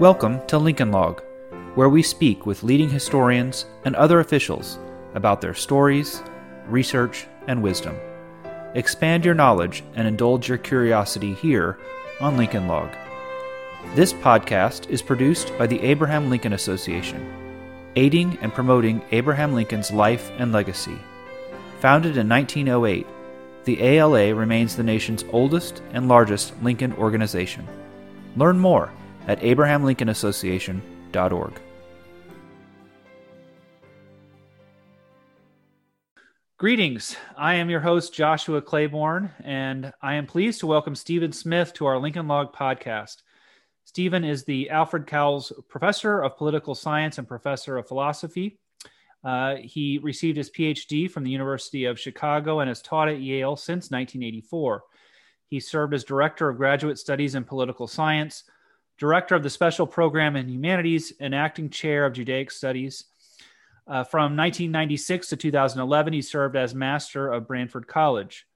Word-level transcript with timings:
Welcome 0.00 0.44
to 0.48 0.58
Lincoln 0.58 0.90
Log, 0.90 1.22
where 1.76 1.88
we 1.88 2.02
speak 2.02 2.46
with 2.46 2.64
leading 2.64 2.90
historians 2.90 3.66
and 3.84 3.94
other 3.94 4.18
officials 4.18 4.76
about 5.14 5.40
their 5.40 5.54
stories, 5.54 6.20
research, 6.66 7.28
and 7.46 7.62
wisdom. 7.62 7.96
Expand 8.74 9.24
your 9.24 9.36
knowledge 9.36 9.84
and 9.94 10.08
indulge 10.08 10.48
your 10.48 10.58
curiosity 10.58 11.32
here 11.34 11.78
on 12.20 12.36
Lincoln 12.36 12.66
Log. 12.66 12.90
This 13.94 14.12
podcast 14.12 14.90
is 14.90 15.00
produced 15.00 15.56
by 15.58 15.68
the 15.68 15.80
Abraham 15.82 16.28
Lincoln 16.28 16.54
Association, 16.54 17.32
aiding 17.94 18.36
and 18.42 18.52
promoting 18.52 19.00
Abraham 19.12 19.52
Lincoln's 19.54 19.92
life 19.92 20.32
and 20.38 20.50
legacy. 20.50 20.98
Founded 21.78 22.16
in 22.16 22.28
1908, 22.28 23.06
the 23.62 23.80
ALA 23.80 24.34
remains 24.34 24.74
the 24.74 24.82
nation's 24.82 25.24
oldest 25.30 25.82
and 25.92 26.08
largest 26.08 26.52
Lincoln 26.64 26.92
organization. 26.94 27.68
Learn 28.36 28.58
more 28.58 28.90
at 29.26 29.40
abrahamlincolnassociation.org. 29.40 31.60
Greetings. 36.56 37.16
I 37.36 37.56
am 37.56 37.68
your 37.68 37.80
host, 37.80 38.14
Joshua 38.14 38.62
Claybourn, 38.62 39.32
and 39.42 39.92
I 40.00 40.14
am 40.14 40.26
pleased 40.26 40.60
to 40.60 40.66
welcome 40.66 40.94
Steven 40.94 41.32
Smith 41.32 41.74
to 41.74 41.86
our 41.86 41.98
Lincoln 41.98 42.28
Log 42.28 42.54
podcast. 42.54 43.16
Steven 43.84 44.24
is 44.24 44.44
the 44.44 44.70
Alfred 44.70 45.06
Cowles 45.06 45.52
Professor 45.68 46.22
of 46.22 46.38
Political 46.38 46.74
Science 46.74 47.18
and 47.18 47.28
Professor 47.28 47.76
of 47.76 47.86
Philosophy. 47.86 48.58
Uh, 49.22 49.56
he 49.56 49.98
received 49.98 50.36
his 50.36 50.50
PhD 50.50 51.10
from 51.10 51.24
the 51.24 51.30
University 51.30 51.86
of 51.86 52.00
Chicago 52.00 52.60
and 52.60 52.68
has 52.68 52.80
taught 52.80 53.08
at 53.08 53.20
Yale 53.20 53.56
since 53.56 53.90
1984. 53.90 54.82
He 55.48 55.60
served 55.60 55.92
as 55.92 56.04
Director 56.04 56.48
of 56.48 56.56
Graduate 56.56 56.98
Studies 56.98 57.34
in 57.34 57.44
Political 57.44 57.88
Science, 57.88 58.44
director 58.98 59.34
of 59.34 59.42
the 59.42 59.50
Special 59.50 59.86
Program 59.86 60.36
in 60.36 60.48
Humanities, 60.48 61.12
and 61.20 61.34
acting 61.34 61.70
chair 61.70 62.04
of 62.04 62.12
Judaic 62.12 62.50
Studies. 62.50 63.04
Uh, 63.86 64.02
from 64.04 64.36
1996 64.36 65.28
to 65.28 65.36
2011, 65.36 66.12
he 66.12 66.22
served 66.22 66.56
as 66.56 66.74
master 66.74 67.30
of 67.30 67.46
Branford 67.46 67.86
College. 67.86 68.46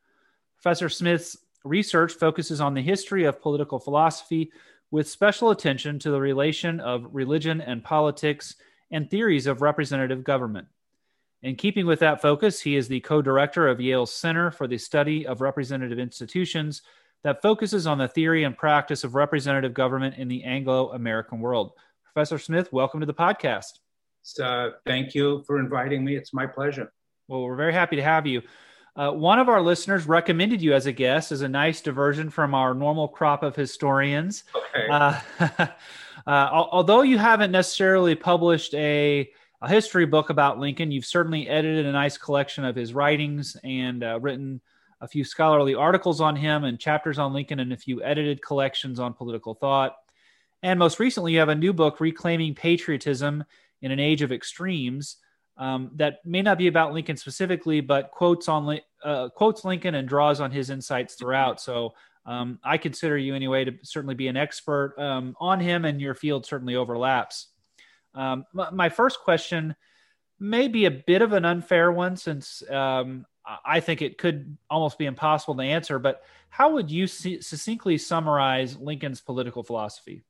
Professor 0.56 0.89
Smith's 0.89 1.36
research 1.64 2.12
focuses 2.14 2.61
on 2.61 2.75
the 2.75 2.83
history 2.83 3.25
of 3.25 3.42
political 3.42 3.78
philosophy 3.78 4.50
with 4.91 5.08
special 5.08 5.50
attention 5.50 5.98
to 5.98 6.11
the 6.11 6.20
relation 6.20 6.80
of 6.80 7.08
religion 7.12 7.61
and 7.61 7.84
politics 7.84 8.56
and 8.91 9.11
theories 9.11 9.47
of 9.47 9.61
representative 9.61 10.25
government. 10.25 10.67
In 11.42 11.56
keeping 11.56 11.86
with 11.86 12.00
that 12.00 12.23
focus, 12.23 12.61
he 12.61 12.75
is 12.75 12.89
the 12.89 13.00
co 13.00 13.23
director 13.23 13.69
of 13.69 13.80
Yale's 13.80 14.12
Center 14.12 14.50
for 14.50 14.67
the 14.67 14.78
Study 14.78 15.27
of 15.27 15.41
Representative 15.41 15.98
Institutions 15.98 16.83
that 17.24 17.42
focuses 17.42 17.86
on 17.86 17.98
the 17.98 18.08
theory 18.08 18.44
and 18.44 18.56
practice 18.56 19.05
of 19.05 19.14
representative 19.14 19.74
government 19.74 20.16
in 20.19 20.28
the 20.28 20.44
Anglo 20.44 20.92
American 20.92 21.41
world. 21.41 21.72
Professor 22.05 22.38
Smith, 22.38 22.72
welcome 22.72 23.00
to 23.00 23.06
the 23.06 23.14
podcast. 23.14 23.78
Uh, 24.41 24.70
thank 24.86 25.14
you 25.14 25.42
for 25.46 25.58
inviting 25.58 26.05
me. 26.05 26.16
It's 26.16 26.33
my 26.33 26.46
pleasure. 26.46 26.92
Well, 27.28 27.42
we're 27.42 27.56
very 27.56 27.72
happy 27.72 27.96
to 27.96 28.02
have 28.02 28.27
you. 28.27 28.42
Uh, 28.96 29.12
one 29.12 29.39
of 29.39 29.48
our 29.48 29.62
listeners 29.62 30.06
recommended 30.06 30.61
you 30.61 30.74
as 30.74 30.86
a 30.86 30.92
guest 30.92 31.30
as 31.30 31.42
a 31.42 31.48
nice 31.48 31.80
diversion 31.80 32.30
from 32.30 32.55
our 32.55 32.74
normal 32.74 33.06
crop 33.06 33.42
of 33.42 33.55
historians. 33.55 34.44
Okay. 34.55 34.89
Uh, 34.91 35.20
uh, 36.27 36.48
although 36.50 37.02
you 37.02 37.16
haven't 37.16 37.52
necessarily 37.52 38.16
published 38.16 38.74
a, 38.74 39.30
a, 39.62 39.69
history 39.69 40.05
book 40.05 40.30
about 40.30 40.58
Lincoln, 40.58 40.91
you've 40.91 41.05
certainly 41.05 41.48
edited 41.48 41.86
a 41.86 41.92
nice 41.92 42.19
collection 42.19 42.64
of 42.64 42.74
his 42.74 42.92
writings 42.92 43.56
and 43.62 44.02
uh, 44.02 44.19
written 44.20 44.61
a 45.01 45.09
few 45.09 45.25
scholarly 45.25 45.75
articles 45.75 46.21
on 46.21 46.37
him 46.37 46.65
and 46.65 46.79
chapters 46.79 47.19
on 47.19 47.33
Lincoln 47.33 47.61
and 47.61 47.73
a 47.73 47.77
few 47.77 48.03
edited 48.03 48.43
collections 48.43 48.99
on 48.99 49.15
political 49.15 49.55
thought. 49.55 49.97
And 50.63 50.79
most 50.79 50.99
recently, 50.99 51.33
you 51.33 51.39
have 51.39 51.49
a 51.49 51.55
new 51.55 51.73
book, 51.73 52.01
Reclaiming 52.01 52.55
Patriotism 52.55 53.45
in 53.81 53.93
an 53.93 54.01
Age 54.01 54.23
of 54.23 54.33
Extremes, 54.33 55.17
um, 55.57 55.91
that 55.97 56.25
may 56.25 56.43
not 56.43 56.59
be 56.59 56.67
about 56.67 56.93
Lincoln 56.93 57.17
specifically, 57.17 57.81
but 57.81 58.11
quotes 58.11 58.49
on 58.49 58.81
uh, 59.05 59.29
quotes 59.31 59.64
Lincoln 59.64 59.95
and 59.95 60.08
draws 60.08 60.41
on 60.41 60.51
his 60.51 60.70
insights 60.70 61.14
throughout. 61.14 61.61
So 61.61 61.95
um, 62.27 62.58
I 62.63 62.79
consider 62.79 63.17
you 63.17 63.35
anyway 63.35 63.64
to 63.64 63.73
certainly 63.83 64.14
be 64.14 64.29
an 64.29 64.37
expert 64.37 64.95
um, 64.98 65.35
on 65.41 65.61
him, 65.61 65.85
and 65.85 66.01
your 66.01 66.14
field 66.14 66.47
certainly 66.47 66.77
overlaps. 66.77 67.48
Um, 68.14 68.45
my 68.73 68.89
first 68.89 69.20
question 69.20 69.77
may 70.41 70.69
be 70.69 70.85
a 70.85 70.91
bit 70.91 71.23
of 71.23 71.33
an 71.33 71.45
unfair 71.45 71.91
one, 71.91 72.17
since 72.17 72.63
um, 72.71 73.27
I 73.65 73.81
think 73.81 74.03
it 74.03 74.19
could 74.19 74.57
almost 74.69 74.99
be 74.99 75.07
impossible 75.07 75.57
to 75.57 75.63
answer, 75.63 75.99
but 75.99 76.23
how 76.51 76.73
would 76.73 76.91
you 76.91 77.07
succinctly 77.07 77.99
summarize 77.99 78.77
Lincoln's 78.77 79.21
political 79.21 79.63
philosophy? 79.63 80.23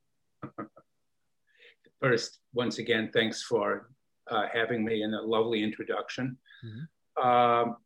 First, 2.01 2.39
once 2.53 2.77
again, 2.77 3.09
thanks 3.13 3.43
for 3.43 3.89
uh, 4.29 4.45
having 4.53 4.85
me 4.85 5.03
in 5.03 5.13
a 5.13 5.21
lovely 5.21 5.63
introduction. 5.63 6.37
Mm-hmm. 6.65 7.27
Um, 7.27 7.77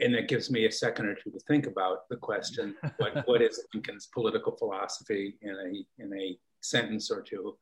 and 0.00 0.14
it 0.14 0.28
gives 0.28 0.50
me 0.50 0.66
a 0.66 0.72
second 0.72 1.06
or 1.06 1.14
two 1.14 1.30
to 1.30 1.38
think 1.40 1.66
about 1.66 2.08
the 2.08 2.16
question 2.16 2.74
what, 2.96 3.26
what 3.26 3.42
is 3.42 3.62
Lincoln's 3.74 4.08
political 4.12 4.56
philosophy 4.56 5.36
in 5.42 5.50
a, 5.50 6.02
in 6.02 6.18
a 6.18 6.38
sentence 6.60 7.10
or 7.10 7.22
two? 7.22 7.56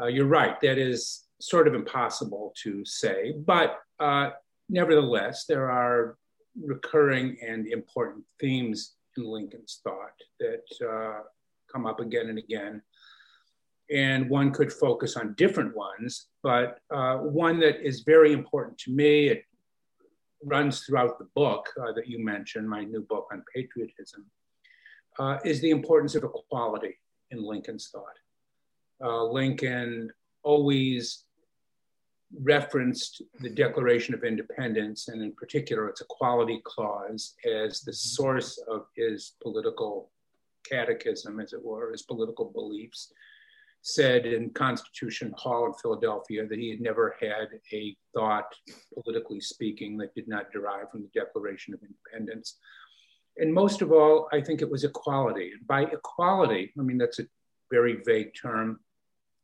Uh, 0.00 0.06
you're 0.06 0.26
right, 0.26 0.60
that 0.60 0.78
is 0.78 1.25
sort 1.40 1.68
of 1.68 1.74
impossible 1.74 2.54
to 2.62 2.84
say, 2.84 3.34
but 3.44 3.78
uh, 4.00 4.30
nevertheless, 4.68 5.44
there 5.46 5.70
are 5.70 6.16
recurring 6.62 7.36
and 7.46 7.66
important 7.66 8.24
themes 8.40 8.94
in 9.16 9.24
Lincoln's 9.24 9.80
thought 9.84 10.18
that 10.40 10.64
uh, 10.86 11.22
come 11.72 11.86
up 11.86 12.00
again 12.00 12.28
and 12.28 12.38
again. 12.38 12.82
And 13.90 14.28
one 14.28 14.50
could 14.50 14.72
focus 14.72 15.16
on 15.16 15.34
different 15.34 15.76
ones, 15.76 16.26
but 16.42 16.78
uh, 16.92 17.18
one 17.18 17.60
that 17.60 17.86
is 17.86 18.00
very 18.00 18.32
important 18.32 18.78
to 18.78 18.90
me, 18.90 19.28
it 19.28 19.44
runs 20.44 20.80
throughout 20.80 21.18
the 21.18 21.28
book 21.34 21.68
uh, 21.80 21.92
that 21.92 22.08
you 22.08 22.24
mentioned, 22.24 22.68
my 22.68 22.84
new 22.84 23.02
book 23.02 23.28
on 23.32 23.44
patriotism, 23.54 24.26
uh, 25.18 25.38
is 25.44 25.60
the 25.60 25.70
importance 25.70 26.14
of 26.14 26.24
equality 26.24 26.96
in 27.30 27.42
Lincoln's 27.42 27.88
thought. 27.92 28.18
Uh, 29.02 29.24
Lincoln 29.24 30.10
always 30.42 31.24
referenced 32.42 33.22
the 33.40 33.50
Declaration 33.50 34.14
of 34.14 34.24
Independence, 34.24 35.08
and 35.08 35.22
in 35.22 35.32
particular 35.32 35.88
its 35.88 36.00
equality 36.00 36.60
clause, 36.64 37.34
as 37.44 37.80
the 37.80 37.90
mm-hmm. 37.90 37.96
source 37.96 38.58
of 38.68 38.86
his 38.96 39.32
political 39.42 40.10
catechism, 40.68 41.40
as 41.40 41.52
it 41.52 41.64
were, 41.64 41.92
his 41.92 42.02
political 42.02 42.46
beliefs. 42.46 43.12
Said 43.82 44.26
in 44.26 44.50
Constitution 44.50 45.32
Hall 45.36 45.66
in 45.66 45.72
Philadelphia 45.74 46.44
that 46.44 46.58
he 46.58 46.70
had 46.70 46.80
never 46.80 47.14
had 47.20 47.48
a 47.72 47.96
thought, 48.12 48.52
politically 48.94 49.40
speaking, 49.40 49.96
that 49.98 50.14
did 50.14 50.26
not 50.26 50.50
derive 50.50 50.90
from 50.90 51.02
the 51.02 51.20
Declaration 51.20 51.72
of 51.72 51.80
Independence. 51.82 52.58
And 53.36 53.54
most 53.54 53.82
of 53.82 53.92
all, 53.92 54.28
I 54.32 54.40
think 54.40 54.60
it 54.60 54.68
was 54.68 54.82
equality. 54.82 55.52
By 55.68 55.82
equality, 55.82 56.72
I 56.76 56.82
mean, 56.82 56.98
that's 56.98 57.20
a 57.20 57.26
very 57.70 58.00
vague 58.04 58.32
term, 58.34 58.80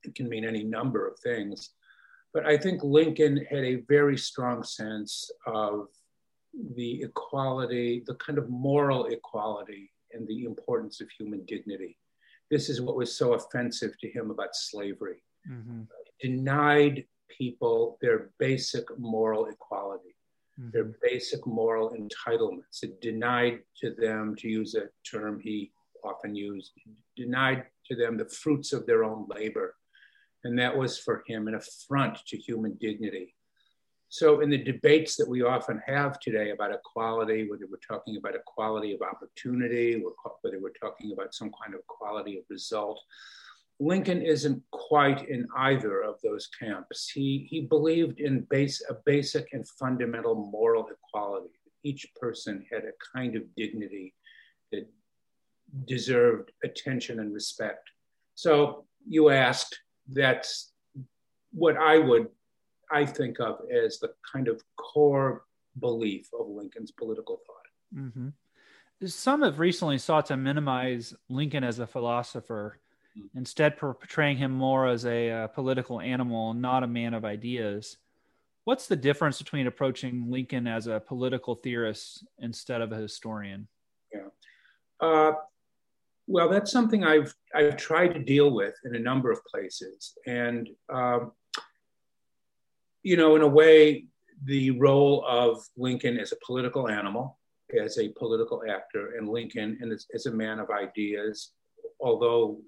it 0.03 0.17
can 0.17 0.29
mean 0.29 0.45
any 0.45 0.65
number 0.65 1.07
of 1.07 1.19
things 1.21 1.71
but 2.35 2.47
I 2.47 2.57
think 2.57 2.83
Lincoln 2.83 3.45
had 3.51 3.65
a 3.65 3.83
very 3.89 4.17
strong 4.17 4.63
sense 4.63 5.31
of 5.47 5.89
the 6.75 7.03
equality, 7.03 8.03
the 8.07 8.15
kind 8.17 8.39
of 8.39 8.49
moral 8.49 9.07
equality, 9.07 9.91
and 10.13 10.27
the 10.27 10.45
importance 10.45 11.01
of 11.01 11.09
human 11.11 11.45
dignity. 11.47 11.99
This 12.51 12.69
is 12.69 12.81
what 12.81 12.97
was 12.97 13.15
so 13.15 13.35
offensive 13.35 13.99
to 14.01 14.11
him 14.11 14.31
about 14.31 14.55
slavery. 14.55 15.23
Mm-hmm. 15.51 15.83
denied 16.21 17.05
people 17.37 17.99
their 18.01 18.31
basic 18.39 18.85
moral 18.97 19.47
equality, 19.47 20.15
mm-hmm. 20.59 20.71
their 20.73 20.93
basic 21.03 21.45
moral 21.47 21.97
entitlements. 21.97 22.85
It 22.85 23.01
denied 23.01 23.61
to 23.81 23.93
them, 23.99 24.37
to 24.37 24.49
use 24.49 24.77
a 24.77 24.85
term 25.05 25.41
he 25.41 25.73
often 26.05 26.37
used, 26.37 26.73
denied 27.17 27.65
to 27.87 27.97
them 27.97 28.17
the 28.17 28.29
fruits 28.29 28.73
of 28.73 28.87
their 28.87 29.03
own 29.03 29.27
labor 29.29 29.75
and 30.45 30.59
that 30.59 30.77
was 30.77 30.99
for 30.99 31.23
him 31.27 31.49
an 31.49 31.55
affront 31.55 32.19
to 32.27 32.37
human 32.37 32.75
dignity. 32.81 33.35
So, 34.09 34.41
in 34.41 34.51
the 34.51 34.59
debates 34.59 35.17
that 35.17 35.29
we 35.29 35.43
often 35.43 35.81
have 35.87 36.21
today 36.21 36.51
about 36.51 36.75
equality, 36.75 37.49
whether 37.49 37.65
we're 37.71 37.79
talking 37.79 38.19
about 38.19 38.35
equality 38.35 38.93
of 38.93 39.01
opportunity, 39.01 40.03
whether 40.43 40.61
we're 40.61 40.71
talking 40.79 41.13
about 41.13 41.35
some 41.35 41.51
kind 41.63 41.75
of 41.75 41.81
equality 41.81 42.37
of 42.37 42.45
result, 42.51 43.01
Lincoln 43.81 44.21
isn't 44.21 44.63
quite 44.71 45.29
in 45.31 45.49
either 45.57 46.03
of 46.03 46.21
those 46.23 46.47
camps. 46.47 47.09
He, 47.09 47.47
he 47.49 47.63
believed 47.63 48.21
in 48.21 48.43
base, 48.51 48.83
a 48.91 48.95
basic 49.07 49.49
and 49.55 49.67
fundamental 49.67 50.35
moral 50.35 50.87
equality. 50.89 51.55
Each 51.83 52.07
person 52.21 52.67
had 52.71 52.83
a 52.85 52.93
kind 53.17 53.35
of 53.35 53.43
dignity 53.57 54.15
that 54.73 54.87
deserved 55.87 56.53
attention 56.63 57.19
and 57.19 57.33
respect. 57.33 57.89
So, 58.35 58.85
you 59.09 59.31
asked, 59.31 59.81
that's 60.13 60.73
what 61.53 61.77
I 61.77 61.99
would, 61.99 62.29
I 62.91 63.05
think 63.05 63.41
of 63.41 63.61
as 63.71 63.99
the 63.99 64.13
kind 64.33 64.49
of 64.49 64.63
core 64.77 65.45
belief 65.79 66.29
of 66.39 66.49
Lincoln's 66.49 66.91
political 66.91 67.41
thought. 67.47 68.03
Mm-hmm. 68.03 68.29
Some 69.07 69.43
have 69.43 69.59
recently 69.59 69.99
sought 69.99 70.27
to 70.27 70.37
minimize 70.37 71.15
Lincoln 71.29 71.65
as 71.65 71.79
a 71.79 71.87
philosopher. 71.87 72.79
mm-hmm. 73.17 73.39
instead 73.39 73.77
portraying 73.77 74.37
him 74.37 74.53
more 74.53 74.87
as 74.89 75.05
a, 75.05 75.29
a 75.29 75.45
uh, 75.45 75.47
political 75.49 76.01
animal, 76.01 76.55
not 76.55 76.83
a 76.83 76.87
man 76.87 77.15
of 77.15 77.25
ideas. 77.25 77.99
What's 78.65 78.87
the 78.87 78.97
difference 78.97 79.39
between 79.39 79.67
approaching 79.67 80.31
Lincoln 80.31 80.67
as 80.67 80.87
a 80.87 81.01
political 81.01 81.57
theorist 81.57 82.25
instead 82.39 82.81
of 82.81 82.93
a 82.93 82.97
historian? 82.97 83.67
Yeah. 84.13 84.29
Uh, 85.01 85.33
well, 86.27 86.49
that's 86.49 86.71
something 86.71 87.05
I've 87.05 87.35
I've 87.55 87.77
tried 87.77 88.15
to 88.15 88.21
deal 88.21 88.51
with 88.51 88.75
in 88.85 88.95
a 88.95 88.99
number 88.99 89.31
of 89.31 89.45
places, 89.45 90.17
and 90.27 90.69
um, 90.93 91.33
you 93.03 93.17
know, 93.17 93.37
in 93.37 93.43
a 93.43 93.49
way, 93.49 94.07
the 94.45 94.71
role 94.73 95.25
of 95.27 95.65
Lincoln 95.77 96.19
as 96.19 96.33
a 96.33 96.37
political 96.47 96.89
animal, 96.89 97.39
as 97.79 97.99
a 97.99 98.09
political 98.11 98.63
actor, 98.69 99.17
and 99.17 99.29
Lincoln 99.29 99.79
and 99.81 99.93
as, 99.93 100.07
as 100.15 100.27
a 100.27 100.33
man 100.33 100.61
of 100.61 100.71
ideas, 100.71 101.53
although 102.01 102.61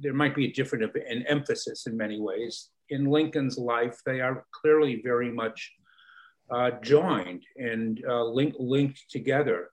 there 0.00 0.14
might 0.14 0.34
be 0.34 0.46
a 0.46 0.52
different 0.52 0.84
an 1.08 1.24
emphasis 1.28 1.86
in 1.86 1.96
many 1.96 2.20
ways 2.20 2.70
in 2.92 3.06
Lincoln's 3.06 3.58
life, 3.58 4.00
they 4.04 4.20
are 4.20 4.44
clearly 4.52 5.00
very 5.02 5.30
much 5.30 5.72
uh, 6.50 6.70
joined 6.82 7.42
and 7.56 8.02
uh, 8.08 8.24
link, 8.24 8.54
linked 8.58 9.02
together. 9.10 9.70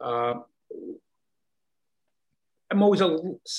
Uh, 0.00 0.34
I'm 2.76 2.82
always 2.82 3.00
a, 3.00 3.18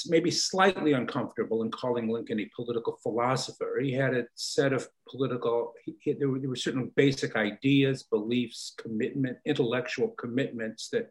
maybe 0.09 0.29
slightly 0.29 0.93
uncomfortable 0.93 1.63
in 1.63 1.71
calling 1.71 2.07
Lincoln 2.07 2.39
a 2.39 2.47
political 2.55 2.99
philosopher. 3.01 3.79
He 3.81 3.91
had 3.91 4.13
a 4.13 4.25
set 4.35 4.73
of 4.73 4.87
political, 5.09 5.73
he, 5.83 6.13
there, 6.13 6.29
were, 6.29 6.37
there, 6.37 6.49
were, 6.51 6.55
certain 6.55 6.91
basic 6.95 7.35
ideas, 7.35 8.03
beliefs, 8.03 8.75
commitment, 8.77 9.39
intellectual 9.43 10.09
commitments 10.09 10.89
that 10.89 11.09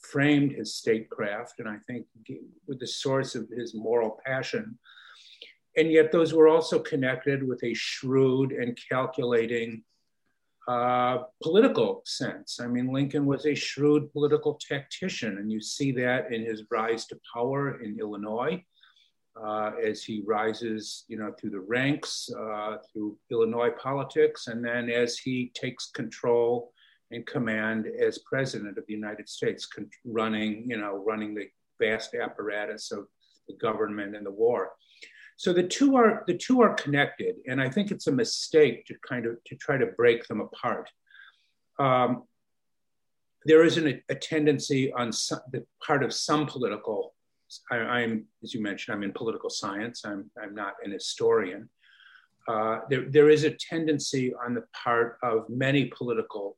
framed 0.00 0.52
his 0.52 0.76
statecraft, 0.76 1.58
and 1.58 1.68
I 1.68 1.76
think 1.86 2.06
with 2.66 2.80
the 2.80 2.86
source 2.86 3.34
of 3.34 3.50
his 3.50 3.74
moral 3.74 4.18
passion. 4.24 4.78
And 5.76 5.92
yet, 5.92 6.12
those 6.12 6.32
were 6.32 6.48
also 6.48 6.78
connected 6.78 7.46
with 7.46 7.62
a 7.64 7.74
shrewd 7.74 8.52
and 8.52 8.78
calculating 8.88 9.84
uh, 10.66 11.18
political 11.42 12.02
sense. 12.04 12.58
I 12.60 12.66
mean, 12.66 12.92
Lincoln 12.92 13.26
was 13.26 13.46
a 13.46 13.54
shrewd 13.54 14.12
political 14.12 14.54
tactician, 14.54 15.38
and 15.38 15.50
you 15.50 15.60
see 15.60 15.92
that 15.92 16.32
in 16.32 16.44
his 16.44 16.64
rise 16.70 17.06
to 17.06 17.18
power 17.32 17.80
in 17.82 17.98
Illinois. 18.00 18.64
Uh, 19.36 19.72
as 19.84 20.02
he 20.02 20.22
rises, 20.26 21.04
you 21.08 21.18
know, 21.18 21.30
through 21.38 21.50
the 21.50 21.60
ranks, 21.60 22.30
uh, 22.40 22.78
through 22.90 23.18
Illinois 23.30 23.68
politics, 23.78 24.46
and 24.46 24.64
then 24.64 24.88
as 24.88 25.18
he 25.18 25.52
takes 25.54 25.90
control 25.90 26.72
and 27.10 27.26
command 27.26 27.86
as 27.86 28.18
president 28.20 28.78
of 28.78 28.86
the 28.86 28.94
United 28.94 29.28
States, 29.28 29.68
running, 30.06 30.64
you 30.70 30.78
know, 30.78 31.04
running 31.06 31.34
the 31.34 31.46
vast 31.78 32.14
apparatus 32.14 32.90
of 32.92 33.06
the 33.46 33.54
government 33.56 34.16
and 34.16 34.24
the 34.24 34.30
war. 34.30 34.72
So 35.36 35.52
the 35.52 35.62
two 35.62 35.96
are 35.96 36.24
the 36.26 36.36
two 36.36 36.62
are 36.62 36.74
connected, 36.74 37.36
and 37.46 37.60
I 37.60 37.68
think 37.68 37.90
it's 37.90 38.06
a 38.06 38.12
mistake 38.12 38.86
to 38.86 38.94
kind 39.06 39.26
of 39.26 39.36
to 39.44 39.56
try 39.56 39.76
to 39.76 39.86
break 39.86 40.26
them 40.26 40.40
apart. 40.40 40.90
Um, 41.78 42.24
there 43.44 43.62
is 43.62 43.76
an, 43.76 44.02
a 44.08 44.14
tendency 44.14 44.92
on 44.92 45.12
some, 45.12 45.40
the 45.52 45.64
part 45.86 46.02
of 46.02 46.12
some 46.12 46.46
political. 46.46 47.14
I, 47.70 48.00
am, 48.00 48.26
as 48.42 48.54
you 48.54 48.62
mentioned, 48.62 48.96
I'm 48.96 49.04
in 49.04 49.12
political 49.12 49.50
science. 49.50 50.04
I'm 50.04 50.30
I'm 50.42 50.54
not 50.54 50.74
an 50.82 50.90
historian. 50.90 51.68
Uh, 52.48 52.80
there, 52.88 53.04
there 53.10 53.28
is 53.28 53.44
a 53.44 53.50
tendency 53.50 54.32
on 54.34 54.54
the 54.54 54.64
part 54.72 55.18
of 55.22 55.48
many 55.48 55.86
political 55.86 56.56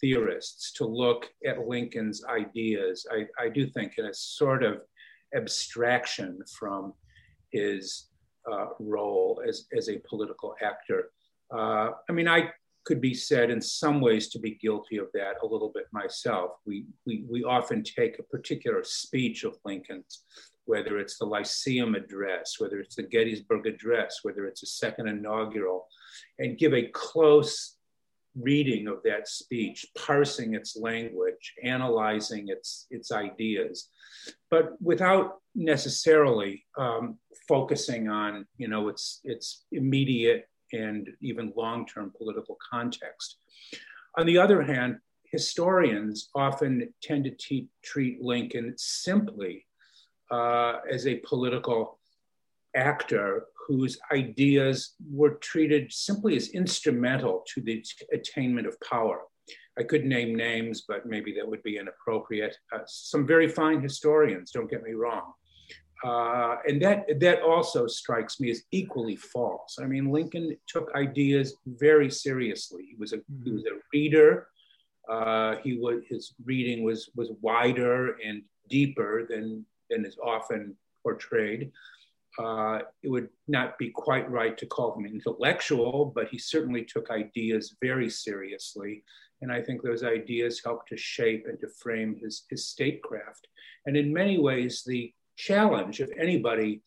theorists 0.00 0.72
to 0.72 0.84
look 0.84 1.30
at 1.46 1.66
Lincoln's 1.66 2.22
ideas, 2.24 3.06
I, 3.10 3.26
I 3.42 3.48
do 3.48 3.66
think, 3.66 3.94
in 3.96 4.06
a 4.06 4.14
sort 4.14 4.62
of 4.62 4.82
abstraction 5.34 6.40
from 6.58 6.92
his 7.50 8.08
uh, 8.50 8.66
role 8.78 9.42
as, 9.46 9.66
as 9.76 9.88
a 9.88 10.00
political 10.08 10.54
actor. 10.62 11.10
Uh, 11.52 11.90
I 12.08 12.12
mean, 12.12 12.28
I 12.28 12.50
could 12.84 13.00
be 13.00 13.14
said 13.14 13.50
in 13.50 13.60
some 13.60 14.00
ways 14.00 14.28
to 14.28 14.38
be 14.38 14.58
guilty 14.60 14.96
of 14.96 15.06
that 15.14 15.36
a 15.42 15.46
little 15.46 15.70
bit 15.72 15.86
myself. 15.92 16.52
We, 16.66 16.86
we, 17.06 17.24
we 17.30 17.44
often 17.44 17.84
take 17.84 18.18
a 18.18 18.24
particular 18.24 18.82
speech 18.82 19.44
of 19.44 19.56
Lincoln's, 19.64 20.24
whether 20.64 20.98
it's 20.98 21.18
the 21.18 21.26
Lyceum 21.26 21.94
Address, 21.94 22.56
whether 22.58 22.80
it's 22.80 22.96
the 22.96 23.04
Gettysburg 23.04 23.66
Address, 23.66 24.20
whether 24.22 24.46
it's 24.46 24.62
a 24.62 24.66
second 24.66 25.08
inaugural, 25.08 25.86
and 26.38 26.58
give 26.58 26.74
a 26.74 26.88
close 26.88 27.76
reading 28.34 28.88
of 28.88 29.02
that 29.04 29.28
speech, 29.28 29.86
parsing 29.96 30.54
its 30.54 30.76
language, 30.76 31.54
analyzing 31.62 32.48
its, 32.48 32.86
its 32.90 33.12
ideas, 33.12 33.90
but 34.50 34.72
without 34.80 35.41
necessarily 35.54 36.64
um, 36.78 37.18
focusing 37.48 38.08
on 38.08 38.46
you 38.56 38.68
know 38.68 38.88
its, 38.88 39.20
its 39.24 39.64
immediate 39.72 40.48
and 40.72 41.10
even 41.20 41.52
long-term 41.56 42.12
political 42.16 42.56
context. 42.70 43.36
On 44.18 44.26
the 44.26 44.38
other 44.38 44.62
hand, 44.62 44.98
historians 45.24 46.28
often 46.34 46.92
tend 47.02 47.24
to 47.38 47.66
treat 47.82 48.22
Lincoln 48.22 48.74
simply 48.76 49.66
uh, 50.30 50.78
as 50.90 51.06
a 51.06 51.16
political 51.16 51.98
actor 52.74 53.44
whose 53.66 53.98
ideas 54.12 54.94
were 55.10 55.34
treated 55.34 55.92
simply 55.92 56.36
as 56.36 56.48
instrumental 56.48 57.44
to 57.54 57.60
the 57.60 57.84
attainment 58.12 58.66
of 58.66 58.76
power. 58.80 59.20
I 59.78 59.82
could 59.82 60.04
name 60.04 60.34
names, 60.34 60.84
but 60.86 61.06
maybe 61.06 61.32
that 61.34 61.48
would 61.48 61.62
be 61.62 61.78
inappropriate. 61.78 62.56
Uh, 62.74 62.80
some 62.86 63.26
very 63.26 63.48
fine 63.48 63.80
historians, 63.80 64.50
don't 64.50 64.70
get 64.70 64.82
me 64.82 64.92
wrong. 64.92 65.32
Uh, 66.04 66.56
and 66.66 66.82
that, 66.82 67.06
that 67.20 67.42
also 67.42 67.86
strikes 67.86 68.40
me 68.40 68.50
as 68.50 68.62
equally 68.72 69.16
false. 69.16 69.78
I 69.80 69.86
mean, 69.86 70.10
Lincoln 70.10 70.56
took 70.66 70.90
ideas 70.94 71.56
very 71.66 72.10
seriously. 72.10 72.86
He 72.90 72.96
was 72.96 73.12
a, 73.12 73.18
mm-hmm. 73.18 73.44
he 73.44 73.50
was 73.52 73.64
a 73.64 73.78
reader. 73.92 74.48
Uh, 75.08 75.56
he 75.62 75.78
was, 75.78 76.02
his 76.08 76.34
reading 76.44 76.82
was, 76.82 77.10
was 77.14 77.30
wider 77.40 78.16
and 78.24 78.42
deeper 78.68 79.26
than, 79.28 79.64
than 79.90 80.04
is 80.04 80.16
often 80.22 80.76
portrayed 81.02 81.72
uh, 82.38 82.78
it 83.02 83.08
would 83.08 83.28
not 83.48 83.78
be 83.78 83.90
quite 83.90 84.30
right 84.30 84.56
to 84.56 84.66
call 84.66 84.94
him 84.94 85.06
intellectual, 85.06 86.12
but 86.14 86.28
he 86.28 86.38
certainly 86.38 86.84
took 86.84 87.10
ideas 87.10 87.76
very 87.80 88.08
seriously. 88.08 89.04
And 89.42 89.52
I 89.52 89.60
think 89.60 89.82
those 89.82 90.04
ideas 90.04 90.62
helped 90.64 90.88
to 90.88 90.96
shape 90.96 91.46
and 91.46 91.60
to 91.60 91.68
frame 91.68 92.16
his, 92.16 92.44
his 92.48 92.66
statecraft. 92.66 93.48
And 93.86 93.96
in 93.96 94.12
many 94.12 94.38
ways, 94.38 94.82
the 94.86 95.12
challenge 95.36 96.00
of 96.00 96.10
anybody 96.18 96.82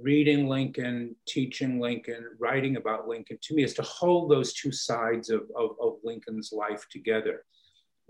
reading 0.00 0.46
Lincoln, 0.46 1.16
teaching 1.26 1.80
Lincoln, 1.80 2.24
writing 2.38 2.76
about 2.76 3.08
Lincoln, 3.08 3.38
to 3.42 3.54
me, 3.54 3.64
is 3.64 3.74
to 3.74 3.82
hold 3.82 4.30
those 4.30 4.52
two 4.52 4.70
sides 4.70 5.30
of, 5.30 5.42
of, 5.56 5.70
of 5.80 5.96
Lincoln's 6.04 6.52
life 6.52 6.86
together 6.90 7.44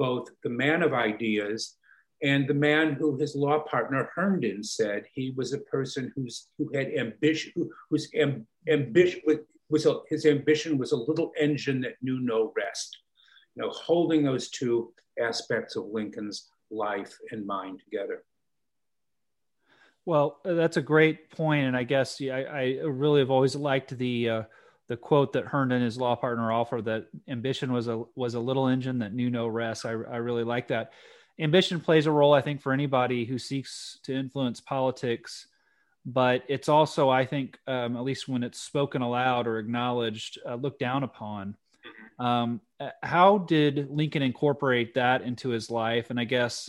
both 0.01 0.31
the 0.43 0.49
man 0.49 0.83
of 0.83 0.95
ideas 0.95 1.77
and 2.23 2.49
the 2.49 2.55
man 2.55 2.95
who 2.95 3.19
his 3.19 3.37
law 3.37 3.59
partner 3.61 4.11
Herndon 4.15 4.65
said 4.65 5.05
he 5.13 5.35
was 5.37 5.53
a 5.53 5.59
person 5.59 6.11
who's 6.17 6.49
who 6.57 6.71
had 6.75 6.89
ambition, 6.95 7.53
who, 7.55 7.71
whose 7.91 8.11
amb, 8.13 8.47
ambition 8.67 9.21
was, 9.27 9.37
was 9.69 9.85
a, 9.85 9.99
his 10.09 10.25
ambition 10.25 10.79
was 10.79 10.93
a 10.93 10.97
little 10.97 11.33
engine 11.39 11.83
that 11.83 11.97
knew 12.01 12.19
no 12.19 12.51
rest. 12.57 12.97
You 13.55 13.63
know, 13.63 13.71
holding 13.71 14.23
those 14.23 14.49
two 14.49 14.93
aspects 15.23 15.77
of 15.77 15.85
Lincoln's 15.93 16.49
life 16.71 17.15
and 17.31 17.47
mind 17.47 17.81
together. 17.85 18.25
Well, 20.11 20.41
that's 20.45 20.77
a 20.77 20.83
great 20.83 21.31
point, 21.31 21.67
and 21.67 21.77
I 21.77 21.85
guess 21.85 22.21
yeah, 22.21 22.35
I, 22.35 22.41
I 22.41 22.65
really 22.83 23.21
have 23.21 23.31
always 23.31 23.55
liked 23.55 23.97
the 23.97 24.29
uh, 24.29 24.43
the 24.89 24.97
quote 24.97 25.35
that 25.35 25.45
Herndon, 25.45 25.77
and 25.77 25.85
his 25.85 25.99
law 25.99 26.17
partner, 26.17 26.51
offered 26.51 26.87
that 26.87 27.07
ambition 27.29 27.73
was 27.73 27.87
a 27.87 28.03
was 28.17 28.35
a 28.35 28.41
little 28.41 28.67
engine 28.67 28.99
that 28.99 29.15
knew 29.15 29.31
no 29.31 29.47
rest. 29.47 29.87
I, 29.87 29.91
I 29.91 30.17
really 30.17 30.43
like 30.43 30.67
that 30.67 30.91
ambition 31.39 31.79
plays 31.79 32.07
a 32.07 32.11
role, 32.11 32.35
I 32.35 32.41
think, 32.41 32.61
for 32.61 32.73
anybody 32.73 33.25
who 33.25 33.39
seeks 33.39 34.01
to 34.03 34.13
influence 34.13 34.61
politics. 34.61 35.47
But 36.05 36.43
it's 36.49 36.69
also, 36.69 37.09
I 37.09 37.25
think, 37.25 37.57
um, 37.69 37.97
at 37.97 38.03
least 38.03 38.27
when 38.27 38.43
it's 38.43 38.59
spoken 38.59 39.03
aloud 39.03 39.47
or 39.47 39.61
acknowledged, 39.61 40.41
uh, 40.45 40.57
looked 40.57 40.81
down 40.81 41.05
upon. 41.05 41.55
Um, 42.19 42.61
uh, 42.81 42.89
how 43.05 43.39
did 43.39 43.89
Lincoln 43.89 44.23
incorporate 44.23 44.95
that 44.95 45.23
into 45.23 45.51
his 45.51 45.71
life? 45.71 46.11
And 46.11 46.19
I 46.19 46.25
guess 46.25 46.69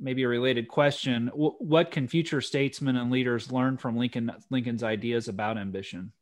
maybe 0.00 0.22
a 0.22 0.28
related 0.28 0.68
question: 0.68 1.26
w- 1.26 1.56
What 1.58 1.90
can 1.90 2.08
future 2.08 2.40
statesmen 2.40 2.96
and 2.96 3.10
leaders 3.10 3.52
learn 3.52 3.76
from 3.76 3.96
Lincoln 3.96 4.32
Lincoln's 4.50 4.82
ideas 4.82 5.28
about 5.28 5.58
ambition? 5.58 6.12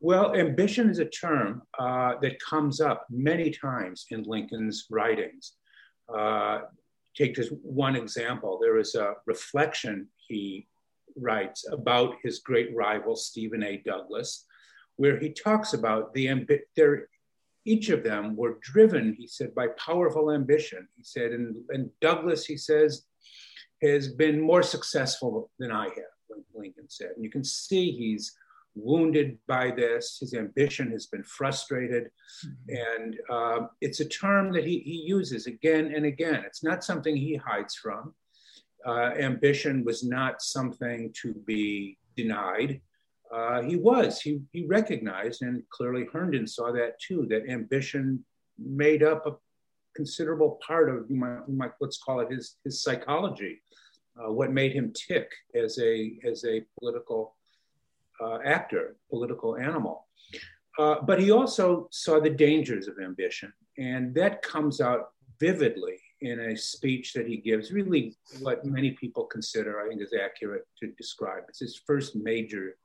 Well, 0.00 0.34
ambition 0.34 0.88
is 0.90 0.98
a 0.98 1.04
term 1.04 1.62
uh, 1.78 2.14
that 2.22 2.40
comes 2.40 2.80
up 2.80 3.06
many 3.10 3.50
times 3.50 4.06
in 4.10 4.22
Lincoln's 4.22 4.86
writings. 4.90 5.52
Uh, 6.12 6.60
take 7.14 7.34
just 7.34 7.52
one 7.62 7.96
example. 7.96 8.58
There 8.60 8.78
is 8.78 8.94
a 8.94 9.14
reflection 9.26 10.08
he 10.28 10.66
writes 11.16 11.66
about 11.70 12.14
his 12.22 12.38
great 12.40 12.74
rival, 12.74 13.16
Stephen 13.16 13.62
A. 13.62 13.82
Douglas, 13.84 14.46
where 14.96 15.18
he 15.18 15.30
talks 15.30 15.74
about 15.74 16.12
the 16.14 16.26
ambi- 16.26 16.60
there, 16.76 17.08
each 17.64 17.90
of 17.90 18.02
them 18.02 18.36
were 18.36 18.58
driven, 18.60 19.14
he 19.18 19.26
said, 19.26 19.54
by 19.54 19.68
powerful 19.78 20.32
ambition. 20.32 20.88
He 20.96 21.04
said, 21.04 21.32
and, 21.32 21.56
and 21.70 21.90
Douglas, 22.00 22.44
he 22.44 22.56
says, 22.56 23.06
has 23.82 24.08
been 24.08 24.40
more 24.40 24.62
successful 24.62 25.50
than 25.58 25.72
I 25.72 25.84
have. 25.84 26.12
Lincoln 26.54 26.88
said. 26.88 27.10
And 27.14 27.24
you 27.24 27.30
can 27.30 27.44
see 27.44 27.92
he's 27.92 28.36
wounded 28.74 29.38
by 29.46 29.70
this. 29.70 30.18
His 30.20 30.34
ambition 30.34 30.90
has 30.92 31.06
been 31.06 31.22
frustrated. 31.24 32.10
Mm-hmm. 32.46 33.00
And 33.00 33.16
uh, 33.30 33.66
it's 33.80 34.00
a 34.00 34.08
term 34.08 34.52
that 34.52 34.64
he, 34.64 34.78
he 34.80 35.04
uses 35.06 35.46
again 35.46 35.92
and 35.94 36.06
again. 36.06 36.42
It's 36.46 36.64
not 36.64 36.84
something 36.84 37.16
he 37.16 37.36
hides 37.36 37.74
from. 37.74 38.14
Uh, 38.86 39.10
ambition 39.18 39.84
was 39.84 40.02
not 40.02 40.42
something 40.42 41.12
to 41.22 41.34
be 41.46 41.98
denied. 42.16 42.80
Uh, 43.32 43.62
he 43.62 43.76
was, 43.76 44.20
he, 44.20 44.40
he 44.52 44.66
recognized, 44.66 45.40
and 45.42 45.62
clearly 45.70 46.06
Herndon 46.12 46.46
saw 46.46 46.70
that 46.72 47.00
too, 47.00 47.26
that 47.30 47.48
ambition 47.48 48.22
made 48.58 49.02
up 49.02 49.26
a 49.26 49.32
considerable 49.96 50.60
part 50.66 50.90
of, 50.90 51.08
might 51.08 51.72
let's 51.80 51.98
call 51.98 52.20
it 52.20 52.30
his, 52.30 52.56
his 52.64 52.82
psychology, 52.82 53.62
uh, 54.18 54.30
what 54.30 54.52
made 54.52 54.72
him 54.72 54.92
tick 54.92 55.30
as 55.54 55.78
a, 55.78 56.18
as 56.24 56.44
a 56.44 56.62
political 56.78 57.34
uh, 58.22 58.38
actor, 58.44 58.96
political 59.08 59.56
animal. 59.56 60.06
Uh, 60.78 60.96
but 61.02 61.18
he 61.18 61.30
also 61.30 61.88
saw 61.90 62.20
the 62.20 62.30
dangers 62.30 62.86
of 62.86 62.98
ambition, 63.02 63.52
and 63.78 64.14
that 64.14 64.42
comes 64.42 64.80
out 64.80 65.10
vividly 65.40 65.98
in 66.20 66.38
a 66.38 66.56
speech 66.56 67.14
that 67.14 67.26
he 67.26 67.36
gives, 67.36 67.72
really 67.72 68.14
what 68.40 68.64
many 68.64 68.92
people 68.92 69.24
consider, 69.24 69.80
I 69.80 69.88
think, 69.88 70.00
is 70.02 70.14
accurate 70.14 70.66
to 70.80 70.88
describe. 70.92 71.44
It's 71.48 71.60
his 71.60 71.80
first 71.86 72.14
major 72.14 72.76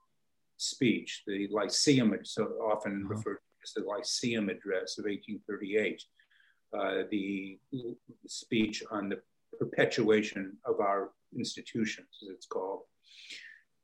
speech, 0.57 1.23
the 1.27 1.47
Lyceum, 1.51 2.15
so 2.23 2.43
often 2.61 3.03
uh-huh. 3.05 3.15
referred 3.15 3.35
to 3.35 3.41
as 3.63 3.73
the 3.73 3.83
Lyceum 3.83 4.49
Address 4.49 4.97
of 4.97 5.05
1838, 5.05 6.03
uh, 6.77 7.03
the 7.09 7.57
speech 8.27 8.83
on 8.91 9.09
the 9.09 9.19
perpetuation 9.57 10.57
of 10.65 10.79
our 10.79 11.11
institutions, 11.33 12.07
as 12.23 12.29
it's 12.29 12.45
called 12.45 12.81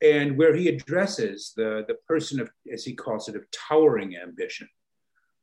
and 0.04 0.38
where 0.38 0.54
he 0.54 0.68
addresses 0.68 1.54
the, 1.56 1.86
the 1.88 1.96
person 2.08 2.40
of, 2.40 2.52
as 2.72 2.84
he 2.84 2.94
calls 2.94 3.30
it, 3.30 3.36
of 3.36 3.46
towering 3.52 4.18
ambition, 4.18 4.68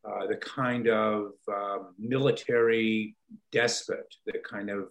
uh, 0.05 0.27
the 0.27 0.37
kind 0.37 0.87
of 0.87 1.33
uh, 1.51 1.79
military 1.99 3.17
despot, 3.53 4.15
the 4.27 4.39
kind 4.49 4.69
of 4.69 4.89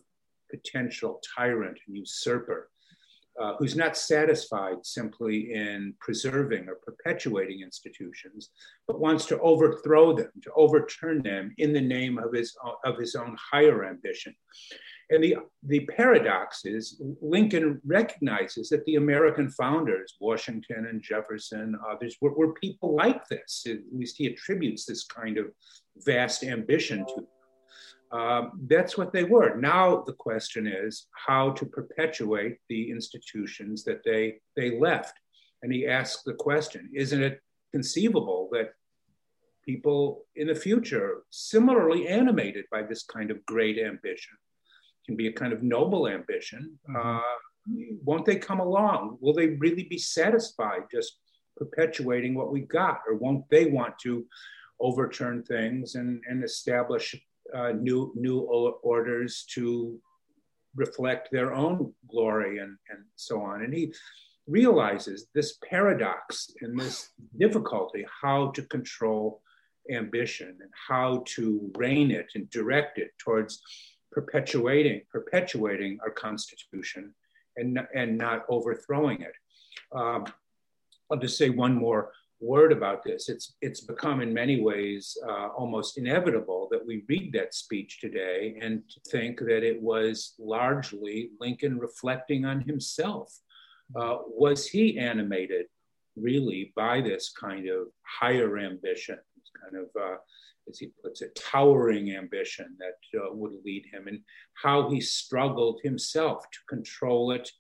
potential 0.49 1.21
tyrant 1.37 1.77
and 1.87 1.95
usurper, 1.95 2.69
uh, 3.39 3.53
who's 3.57 3.75
not 3.75 3.97
satisfied 3.97 4.85
simply 4.85 5.53
in 5.53 5.93
preserving 5.99 6.67
or 6.67 6.75
perpetuating 6.75 7.61
institutions, 7.61 8.49
but 8.87 8.99
wants 8.99 9.25
to 9.25 9.39
overthrow 9.39 10.13
them, 10.13 10.29
to 10.43 10.51
overturn 10.55 11.21
them 11.21 11.53
in 11.57 11.71
the 11.71 11.81
name 11.81 12.17
of 12.17 12.33
his, 12.33 12.55
of 12.83 12.97
his 12.97 13.15
own 13.15 13.37
higher 13.51 13.85
ambition. 13.85 14.35
And 15.11 15.23
the, 15.23 15.37
the 15.63 15.85
paradox 15.97 16.65
is 16.65 17.01
Lincoln 17.21 17.81
recognizes 17.85 18.69
that 18.69 18.85
the 18.85 18.95
American 18.95 19.49
founders, 19.49 20.15
Washington 20.19 20.85
and 20.87 21.01
Jefferson, 21.01 21.75
others, 21.89 22.17
were, 22.21 22.33
were 22.33 22.53
people 22.53 22.95
like 22.95 23.27
this. 23.27 23.65
At 23.67 23.79
least 23.91 24.17
he 24.17 24.27
attributes 24.27 24.85
this 24.85 25.05
kind 25.05 25.37
of 25.37 25.47
vast 26.05 26.43
ambition 26.43 27.05
to 27.05 27.15
them. 27.15 27.27
Um, 28.11 28.61
that's 28.67 28.97
what 28.97 29.13
they 29.13 29.23
were. 29.23 29.55
Now 29.55 30.03
the 30.05 30.13
question 30.13 30.65
is 30.65 31.07
how 31.13 31.51
to 31.51 31.65
perpetuate 31.65 32.57
the 32.67 32.89
institutions 32.89 33.83
that 33.83 34.03
they, 34.03 34.39
they 34.55 34.79
left. 34.79 35.13
And 35.61 35.71
he 35.71 35.87
asks 35.87 36.23
the 36.23 36.33
question 36.33 36.89
Isn't 36.93 37.21
it 37.21 37.41
conceivable 37.71 38.49
that 38.51 38.71
people 39.63 40.25
in 40.35 40.47
the 40.47 40.55
future, 40.55 41.21
similarly 41.29 42.07
animated 42.07 42.65
by 42.71 42.81
this 42.81 43.03
kind 43.03 43.29
of 43.29 43.45
great 43.45 43.77
ambition, 43.77 44.35
can 45.05 45.15
be 45.15 45.27
a 45.27 45.33
kind 45.33 45.53
of 45.53 45.61
noble 45.61 46.07
ambition. 46.07 46.77
Mm-hmm. 46.89 47.19
Uh, 47.19 47.21
won't 48.03 48.25
they 48.25 48.37
come 48.37 48.59
along? 48.59 49.17
Will 49.19 49.33
they 49.33 49.49
really 49.49 49.83
be 49.83 49.97
satisfied 49.97 50.83
just 50.91 51.17
perpetuating 51.57 52.33
what 52.33 52.51
we 52.51 52.61
got, 52.61 53.01
or 53.07 53.15
won't 53.15 53.47
they 53.49 53.65
want 53.65 53.99
to 53.99 54.25
overturn 54.79 55.43
things 55.43 55.95
and, 55.95 56.21
and 56.27 56.43
establish 56.43 57.15
uh, 57.55 57.71
new 57.71 58.11
new 58.15 58.39
orders 58.39 59.45
to 59.53 59.99
reflect 60.75 61.29
their 61.31 61.53
own 61.53 61.93
glory 62.07 62.59
and, 62.59 62.77
and 62.89 63.03
so 63.15 63.41
on? 63.41 63.63
And 63.63 63.73
he 63.73 63.93
realizes 64.47 65.27
this 65.33 65.57
paradox 65.69 66.51
and 66.61 66.79
this 66.79 67.09
difficulty 67.37 68.05
how 68.21 68.49
to 68.51 68.63
control 68.63 69.41
ambition 69.91 70.57
and 70.61 70.71
how 70.87 71.23
to 71.25 71.71
rein 71.75 72.11
it 72.11 72.27
and 72.35 72.49
direct 72.49 72.97
it 72.97 73.11
towards 73.17 73.61
perpetuating 74.11 75.01
perpetuating 75.11 75.99
our 76.03 76.09
constitution 76.11 77.13
and 77.57 77.79
and 77.93 78.17
not 78.17 78.45
overthrowing 78.49 79.21
it. 79.21 79.33
Um, 79.91 80.25
I'll 81.11 81.17
just 81.17 81.37
say 81.37 81.49
one 81.49 81.75
more 81.75 82.11
word 82.41 82.71
about 82.71 83.03
this. 83.03 83.29
It's 83.29 83.55
it's 83.61 83.81
become 83.81 84.21
in 84.21 84.33
many 84.33 84.61
ways 84.61 85.17
uh, 85.27 85.47
almost 85.49 85.97
inevitable 85.97 86.67
that 86.71 86.85
we 86.85 87.03
read 87.07 87.33
that 87.33 87.53
speech 87.53 87.99
today 87.99 88.57
and 88.61 88.83
think 89.09 89.39
that 89.39 89.63
it 89.63 89.81
was 89.81 90.33
largely 90.39 91.31
Lincoln 91.39 91.77
reflecting 91.77 92.45
on 92.45 92.61
himself. 92.61 93.33
Uh, 93.95 94.17
was 94.27 94.67
he 94.67 94.97
animated 94.97 95.65
really 96.15 96.71
by 96.75 97.01
this 97.01 97.31
kind 97.31 97.67
of 97.67 97.87
higher 98.03 98.57
ambition, 98.57 99.17
kind 99.61 99.83
of 99.83 100.01
uh, 100.01 100.17
as 100.69 100.77
he 100.77 100.91
puts 101.03 101.21
it, 101.21 101.35
towering 101.35 102.15
ambition 102.15 102.77
that 102.79 103.19
uh, 103.19 103.33
would 103.33 103.53
lead 103.65 103.85
him, 103.91 104.07
and 104.07 104.19
how 104.61 104.89
he 104.89 105.01
struggled 105.01 105.79
himself 105.83 106.43
to 106.51 106.59
control 106.69 107.31
it 107.31 107.51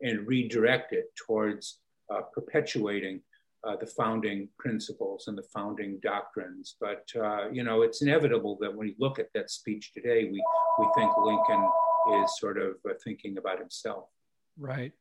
and 0.00 0.26
redirect 0.26 0.92
it 0.92 1.06
towards 1.16 1.78
uh, 2.12 2.20
perpetuating 2.34 3.20
uh, 3.64 3.76
the 3.76 3.86
founding 3.86 4.48
principles 4.58 5.28
and 5.28 5.36
the 5.36 5.46
founding 5.54 5.98
doctrines. 6.02 6.76
But 6.80 7.04
uh, 7.16 7.48
you 7.50 7.64
know, 7.64 7.82
it's 7.82 8.02
inevitable 8.02 8.58
that 8.60 8.70
when 8.70 8.88
we 8.88 8.96
look 8.98 9.18
at 9.18 9.28
that 9.34 9.50
speech 9.50 9.92
today, 9.92 10.24
we 10.24 10.42
we 10.78 10.86
think 10.96 11.10
Lincoln 11.18 11.68
is 12.22 12.38
sort 12.38 12.58
of 12.58 12.74
uh, 12.88 12.94
thinking 13.02 13.38
about 13.38 13.58
himself. 13.58 14.04
Right. 14.58 14.92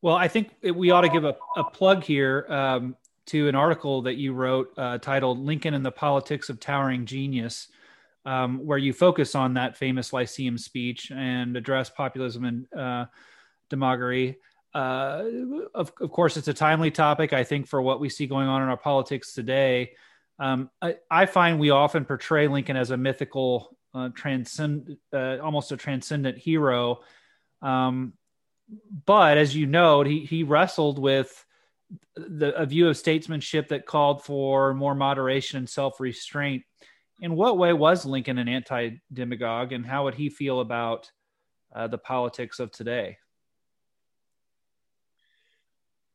Well, 0.00 0.14
I 0.14 0.28
think 0.28 0.54
we 0.62 0.90
ought 0.90 1.00
to 1.00 1.08
give 1.08 1.24
a, 1.24 1.36
a 1.56 1.64
plug 1.64 2.04
here. 2.04 2.46
Um, 2.48 2.96
to 3.28 3.46
an 3.46 3.54
article 3.54 4.00
that 4.00 4.16
you 4.16 4.32
wrote 4.32 4.72
uh, 4.78 4.96
titled 4.96 5.38
Lincoln 5.38 5.74
and 5.74 5.84
the 5.84 5.90
Politics 5.90 6.48
of 6.48 6.58
Towering 6.58 7.04
Genius, 7.04 7.68
um, 8.24 8.64
where 8.64 8.78
you 8.78 8.94
focus 8.94 9.34
on 9.34 9.52
that 9.54 9.76
famous 9.76 10.14
Lyceum 10.14 10.56
speech 10.56 11.12
and 11.14 11.54
address 11.54 11.90
populism 11.90 12.46
and 12.46 12.66
uh, 12.72 13.04
demagoguery. 13.68 14.38
Uh, 14.74 15.24
of, 15.74 15.92
of, 16.00 16.10
course, 16.10 16.36
it's 16.36 16.48
a 16.48 16.54
timely 16.54 16.90
topic, 16.90 17.32
I 17.32 17.44
think, 17.44 17.66
for 17.66 17.80
what 17.80 18.00
we 18.00 18.08
see 18.08 18.26
going 18.26 18.48
on 18.48 18.62
in 18.62 18.68
our 18.68 18.76
politics 18.76 19.32
today. 19.32 19.92
Um, 20.38 20.70
I, 20.80 20.96
I, 21.10 21.26
find 21.26 21.58
we 21.58 21.70
often 21.70 22.04
portray 22.04 22.48
Lincoln 22.48 22.76
as 22.76 22.90
a 22.90 22.96
mythical, 22.96 23.76
uh, 23.94 24.10
transcend, 24.14 24.96
uh, 25.12 25.38
almost 25.38 25.72
a 25.72 25.76
transcendent 25.76 26.38
hero. 26.38 27.00
Um, 27.62 28.12
but 29.06 29.38
as 29.38 29.56
you 29.56 29.66
know, 29.66 30.02
he, 30.02 30.24
he 30.24 30.42
wrestled 30.42 30.98
with 30.98 31.44
the, 32.14 32.54
a 32.54 32.66
view 32.66 32.88
of 32.88 32.96
statesmanship 32.96 33.68
that 33.68 33.86
called 33.86 34.22
for 34.22 34.74
more 34.74 34.94
moderation 34.94 35.58
and 35.58 35.68
self 35.68 36.00
restraint. 36.00 36.64
In 37.20 37.34
what 37.34 37.58
way 37.58 37.72
was 37.72 38.06
Lincoln 38.06 38.38
an 38.38 38.48
anti 38.48 38.90
demagogue, 39.12 39.72
and 39.72 39.84
how 39.84 40.04
would 40.04 40.14
he 40.14 40.28
feel 40.28 40.60
about 40.60 41.10
uh, 41.74 41.88
the 41.88 41.98
politics 41.98 42.60
of 42.60 42.70
today? 42.70 43.16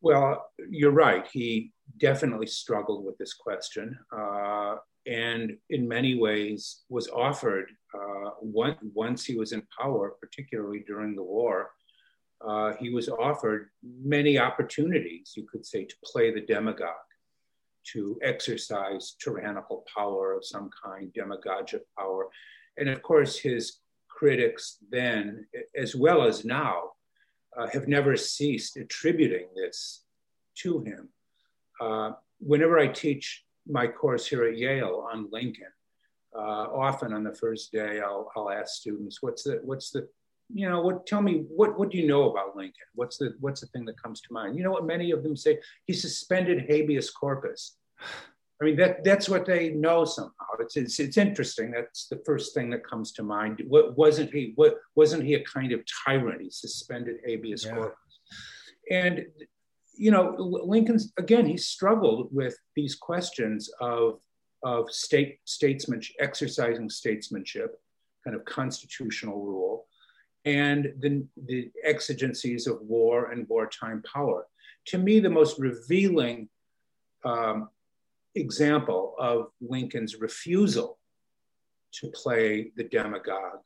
Well, 0.03 0.51
you're 0.69 0.91
right. 0.91 1.25
He 1.31 1.71
definitely 1.97 2.47
struggled 2.47 3.05
with 3.05 3.17
this 3.17 3.33
question, 3.33 3.97
uh, 4.11 4.75
and 5.07 5.57
in 5.69 5.87
many 5.87 6.15
ways 6.15 6.81
was 6.89 7.07
offered 7.07 7.71
uh, 7.93 8.31
once 8.41 9.23
he 9.23 9.37
was 9.37 9.53
in 9.53 9.63
power, 9.79 10.15
particularly 10.19 10.83
during 10.85 11.15
the 11.15 11.23
war, 11.23 11.71
uh, 12.45 12.73
he 12.81 12.89
was 12.89 13.07
offered 13.07 13.69
many 13.81 14.37
opportunities, 14.37 15.31
you 15.37 15.47
could 15.49 15.65
say, 15.65 15.85
to 15.85 15.95
play 16.03 16.33
the 16.33 16.41
demagogue, 16.41 17.09
to 17.93 18.19
exercise 18.21 19.15
tyrannical 19.23 19.85
power 19.95 20.33
of 20.33 20.43
some 20.43 20.69
kind, 20.83 21.13
demagogic 21.13 21.83
power. 21.97 22.27
And 22.75 22.89
of 22.89 23.01
course, 23.03 23.37
his 23.37 23.79
critics 24.09 24.79
then, 24.91 25.47
as 25.77 25.95
well 25.95 26.23
as 26.23 26.43
now, 26.43 26.92
uh, 27.57 27.67
have 27.67 27.87
never 27.87 28.15
ceased 28.15 28.77
attributing 28.77 29.47
this 29.55 30.03
to 30.55 30.81
him. 30.81 31.09
Uh, 31.79 32.11
whenever 32.39 32.79
I 32.79 32.87
teach 32.87 33.43
my 33.67 33.87
course 33.87 34.27
here 34.27 34.45
at 34.45 34.57
Yale 34.57 35.07
on 35.11 35.29
Lincoln, 35.31 35.71
uh, 36.35 36.67
often 36.73 37.13
on 37.13 37.23
the 37.23 37.33
first 37.33 37.71
day, 37.71 38.01
I'll, 38.01 38.31
I'll 38.35 38.49
ask 38.49 38.75
students, 38.75 39.21
what's 39.21 39.43
the, 39.43 39.59
what's 39.63 39.91
the 39.91 40.07
you 40.53 40.69
know 40.69 40.81
what 40.81 41.05
tell 41.05 41.21
me 41.21 41.45
what 41.47 41.79
what 41.79 41.89
do 41.89 41.97
you 41.97 42.07
know 42.07 42.29
about 42.29 42.55
lincoln? 42.55 42.85
What's 42.95 43.17
the 43.17 43.33
what's 43.39 43.61
the 43.61 43.67
thing 43.67 43.85
that 43.85 44.01
comes 44.01 44.21
to 44.21 44.33
mind? 44.33 44.55
You 44.57 44.63
know 44.63 44.71
what 44.71 44.85
many 44.85 45.11
of 45.11 45.23
them 45.23 45.35
say? 45.35 45.59
He 45.85 45.93
suspended 45.93 46.65
habeas 46.69 47.09
corpus 47.09 47.77
i 48.61 48.65
mean 48.65 48.77
that 48.77 49.03
that's 49.03 49.27
what 49.27 49.45
they 49.45 49.69
know 49.69 50.05
somehow. 50.05 50.31
It's 50.59 50.77
it's, 50.77 50.99
it's 50.99 51.17
interesting. 51.17 51.71
That's 51.71 52.07
the 52.07 52.21
first 52.25 52.53
thing 52.53 52.69
that 52.71 52.87
comes 52.87 53.11
to 53.13 53.23
mind. 53.23 53.63
What 53.67 53.97
wasn't 53.97 54.31
he 54.31 54.53
what 54.55 54.75
wasn't 54.95 55.23
he 55.23 55.33
a 55.33 55.43
kind 55.43 55.71
of 55.71 55.81
tyrant? 56.05 56.41
He 56.41 56.49
suspended 56.49 57.17
habeas 57.25 57.65
yeah. 57.65 57.73
corpus. 57.75 57.97
And, 58.89 59.25
you 59.95 60.11
know, 60.11 60.35
Lincoln's, 60.37 61.13
again, 61.17 61.45
he 61.45 61.57
struggled 61.57 62.29
with 62.31 62.55
these 62.75 62.95
questions 62.95 63.69
of, 63.79 64.19
of 64.63 64.89
state 64.91 65.39
statesmanship, 65.45 66.15
exercising 66.19 66.89
statesmanship, 66.89 67.79
kind 68.23 68.35
of 68.35 68.45
constitutional 68.45 69.41
rule, 69.41 69.85
and 70.45 70.93
the, 70.99 71.25
the 71.45 71.71
exigencies 71.83 72.67
of 72.67 72.81
war 72.81 73.31
and 73.31 73.47
wartime 73.47 74.03
power. 74.11 74.45
To 74.87 74.97
me, 74.97 75.19
the 75.19 75.29
most 75.29 75.59
revealing 75.59 76.49
um, 77.23 77.69
example 78.35 79.15
of 79.19 79.51
Lincoln's 79.61 80.19
refusal 80.19 80.97
to 81.93 82.09
play 82.09 82.71
the 82.75 82.83
demagogue 82.83 83.61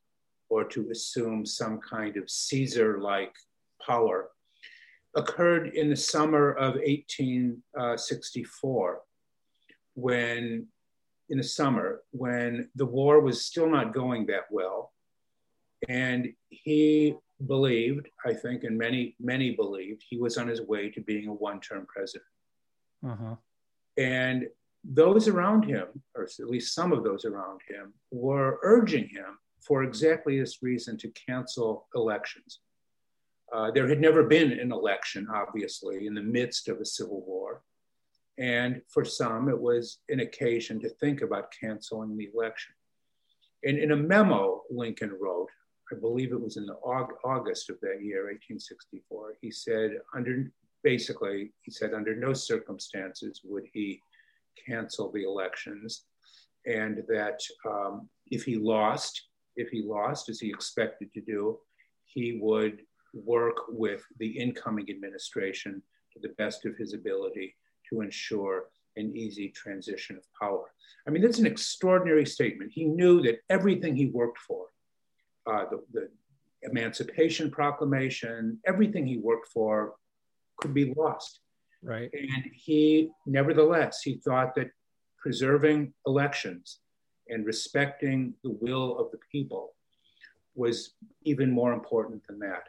or 0.48 0.62
to 0.64 0.90
assume 0.90 1.44
some 1.46 1.80
kind 1.80 2.16
of 2.16 2.30
Caesar 2.30 3.00
like 3.00 3.34
power 3.84 4.30
occurred 5.14 5.74
in 5.74 5.88
the 5.88 5.96
summer 5.96 6.52
of 6.52 6.74
1864 6.74 9.00
when 9.94 10.68
in 11.30 11.38
the 11.38 11.44
summer 11.44 12.02
when 12.10 12.68
the 12.76 12.86
war 12.86 13.20
was 13.20 13.44
still 13.44 13.68
not 13.68 13.92
going 13.92 14.24
that 14.26 14.44
well 14.50 14.92
and 15.88 16.32
he 16.50 17.16
believed 17.46 18.08
i 18.24 18.32
think 18.32 18.62
and 18.64 18.78
many 18.78 19.14
many 19.20 19.52
believed 19.52 20.02
he 20.08 20.16
was 20.16 20.38
on 20.38 20.48
his 20.48 20.62
way 20.62 20.90
to 20.90 21.00
being 21.00 21.28
a 21.28 21.32
one-term 21.32 21.86
president 21.86 22.26
uh-huh. 23.06 23.36
and 23.96 24.48
those 24.84 25.28
around 25.28 25.64
him 25.64 25.86
or 26.14 26.24
at 26.24 26.50
least 26.50 26.74
some 26.74 26.92
of 26.92 27.02
those 27.02 27.24
around 27.24 27.60
him 27.68 27.92
were 28.10 28.58
urging 28.62 29.08
him 29.08 29.38
for 29.60 29.82
exactly 29.82 30.38
this 30.38 30.62
reason 30.62 30.96
to 30.96 31.08
cancel 31.10 31.86
elections 31.94 32.60
uh, 33.52 33.70
there 33.70 33.88
had 33.88 34.00
never 34.00 34.24
been 34.24 34.52
an 34.52 34.72
election 34.72 35.26
obviously 35.34 36.06
in 36.06 36.14
the 36.14 36.22
midst 36.22 36.68
of 36.68 36.80
a 36.80 36.84
civil 36.84 37.24
war 37.26 37.62
and 38.38 38.80
for 38.88 39.04
some 39.04 39.48
it 39.48 39.58
was 39.58 39.98
an 40.08 40.20
occasion 40.20 40.80
to 40.80 40.88
think 40.88 41.22
about 41.22 41.52
canceling 41.60 42.16
the 42.16 42.28
election 42.34 42.72
and 43.64 43.78
in 43.78 43.90
a 43.92 43.96
memo 43.96 44.62
lincoln 44.70 45.12
wrote 45.20 45.50
I 45.90 45.96
believe 45.96 46.32
it 46.32 46.40
was 46.40 46.56
in 46.56 46.66
the 46.66 46.74
August 46.74 47.70
of 47.70 47.80
that 47.80 48.02
year, 48.02 48.24
1864. 48.24 49.36
He 49.40 49.50
said, 49.50 49.92
under 50.14 50.50
basically, 50.82 51.52
he 51.62 51.70
said, 51.70 51.94
under 51.94 52.14
no 52.14 52.32
circumstances 52.32 53.40
would 53.44 53.64
he 53.72 54.00
cancel 54.66 55.10
the 55.12 55.24
elections, 55.24 56.04
and 56.66 57.02
that 57.08 57.40
um, 57.66 58.08
if 58.30 58.44
he 58.44 58.56
lost, 58.56 59.28
if 59.56 59.68
he 59.70 59.82
lost 59.82 60.28
as 60.28 60.40
he 60.40 60.48
expected 60.48 61.12
to 61.14 61.20
do, 61.20 61.58
he 62.04 62.38
would 62.40 62.82
work 63.14 63.56
with 63.68 64.02
the 64.18 64.38
incoming 64.38 64.88
administration 64.90 65.82
to 66.12 66.20
the 66.20 66.34
best 66.34 66.66
of 66.66 66.76
his 66.76 66.94
ability 66.94 67.56
to 67.88 68.00
ensure 68.00 68.66
an 68.96 69.16
easy 69.16 69.48
transition 69.50 70.16
of 70.16 70.24
power. 70.40 70.64
I 71.06 71.10
mean, 71.10 71.22
that's 71.22 71.38
an 71.38 71.46
extraordinary 71.46 72.26
statement. 72.26 72.72
He 72.74 72.84
knew 72.84 73.22
that 73.22 73.40
everything 73.48 73.96
he 73.96 74.06
worked 74.06 74.38
for 74.38 74.66
uh, 75.46 75.64
the, 75.70 75.82
the 75.92 76.08
Emancipation 76.62 77.50
Proclamation, 77.50 78.58
everything 78.66 79.06
he 79.06 79.18
worked 79.18 79.48
for 79.48 79.94
could 80.58 80.74
be 80.74 80.92
lost. 80.96 81.40
Right. 81.82 82.10
And 82.12 82.50
he, 82.52 83.10
nevertheless, 83.26 84.02
he 84.02 84.16
thought 84.16 84.54
that 84.56 84.70
preserving 85.18 85.92
elections 86.06 86.80
and 87.28 87.44
respecting 87.46 88.34
the 88.42 88.56
will 88.60 88.98
of 88.98 89.10
the 89.10 89.18
people 89.30 89.74
was 90.54 90.94
even 91.22 91.50
more 91.50 91.72
important 91.72 92.22
than 92.26 92.38
that. 92.40 92.64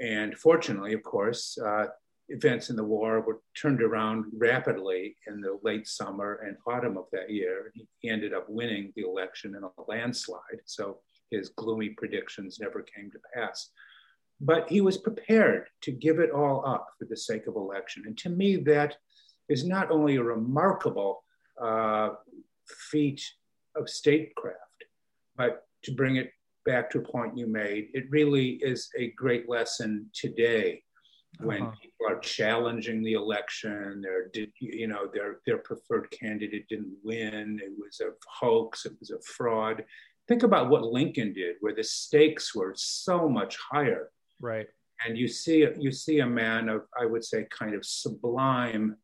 And 0.00 0.36
fortunately, 0.36 0.92
of 0.92 1.02
course, 1.02 1.58
uh, 1.58 1.86
events 2.28 2.70
in 2.70 2.76
the 2.76 2.84
war 2.84 3.20
were 3.20 3.40
turned 3.60 3.82
around 3.82 4.26
rapidly 4.36 5.16
in 5.26 5.40
the 5.40 5.58
late 5.62 5.86
summer 5.86 6.40
and 6.46 6.56
autumn 6.66 6.96
of 6.96 7.06
that 7.12 7.30
year. 7.30 7.72
He 7.98 8.08
ended 8.08 8.32
up 8.32 8.48
winning 8.48 8.92
the 8.96 9.02
election 9.02 9.54
in 9.54 9.64
a 9.64 9.70
landslide. 9.88 10.60
So 10.64 10.98
his 11.30 11.50
gloomy 11.50 11.90
predictions 11.90 12.58
never 12.60 12.82
came 12.82 13.10
to 13.10 13.18
pass. 13.34 13.70
But 14.44 14.68
he 14.68 14.80
was 14.80 14.98
prepared 14.98 15.68
to 15.82 15.92
give 15.92 16.18
it 16.18 16.30
all 16.30 16.64
up 16.66 16.88
for 16.98 17.04
the 17.04 17.16
sake 17.16 17.46
of 17.46 17.56
election. 17.56 18.04
And 18.06 18.18
to 18.18 18.28
me, 18.28 18.56
that 18.56 18.96
is 19.48 19.64
not 19.64 19.90
only 19.90 20.16
a 20.16 20.22
remarkable 20.22 21.24
uh, 21.60 22.10
feat 22.90 23.22
of 23.76 23.88
statecraft, 23.88 24.58
but 25.36 25.66
to 25.84 25.92
bring 25.92 26.16
it 26.16 26.30
back 26.64 26.90
to 26.90 26.98
a 26.98 27.02
point 27.02 27.36
you 27.36 27.46
made, 27.46 27.88
it 27.94 28.04
really 28.10 28.60
is 28.62 28.88
a 28.98 29.12
great 29.12 29.48
lesson 29.48 30.06
today 30.12 30.82
when 31.40 31.62
uh-huh. 31.62 31.72
people 31.80 32.06
are 32.08 32.20
challenging 32.20 33.02
the 33.02 33.14
election 33.14 34.02
their 34.02 34.30
you 34.60 34.86
know 34.86 35.08
their 35.14 35.40
their 35.46 35.56
preferred 35.56 36.10
candidate 36.10 36.68
didn't 36.68 36.94
win 37.02 37.58
it 37.64 37.72
was 37.78 38.02
a 38.02 38.10
hoax 38.28 38.84
it 38.84 38.92
was 39.00 39.10
a 39.12 39.20
fraud 39.22 39.82
think 40.28 40.42
about 40.42 40.70
what 40.70 40.82
Lincoln 40.82 41.32
did, 41.32 41.56
where 41.60 41.74
the 41.74 41.84
stakes 41.84 42.54
were 42.54 42.74
so 42.76 43.28
much 43.28 43.56
higher. 43.70 44.10
Right. 44.42 44.66
And 45.06 45.16
you 45.16 45.28
see 45.28 45.66
you 45.78 45.90
see 45.90 46.18
a 46.20 46.26
man 46.26 46.68
of 46.68 46.82
I 46.98 47.06
would 47.06 47.24
say 47.24 47.46
kind 47.50 47.74
of 47.74 47.86
sublime 47.86 48.96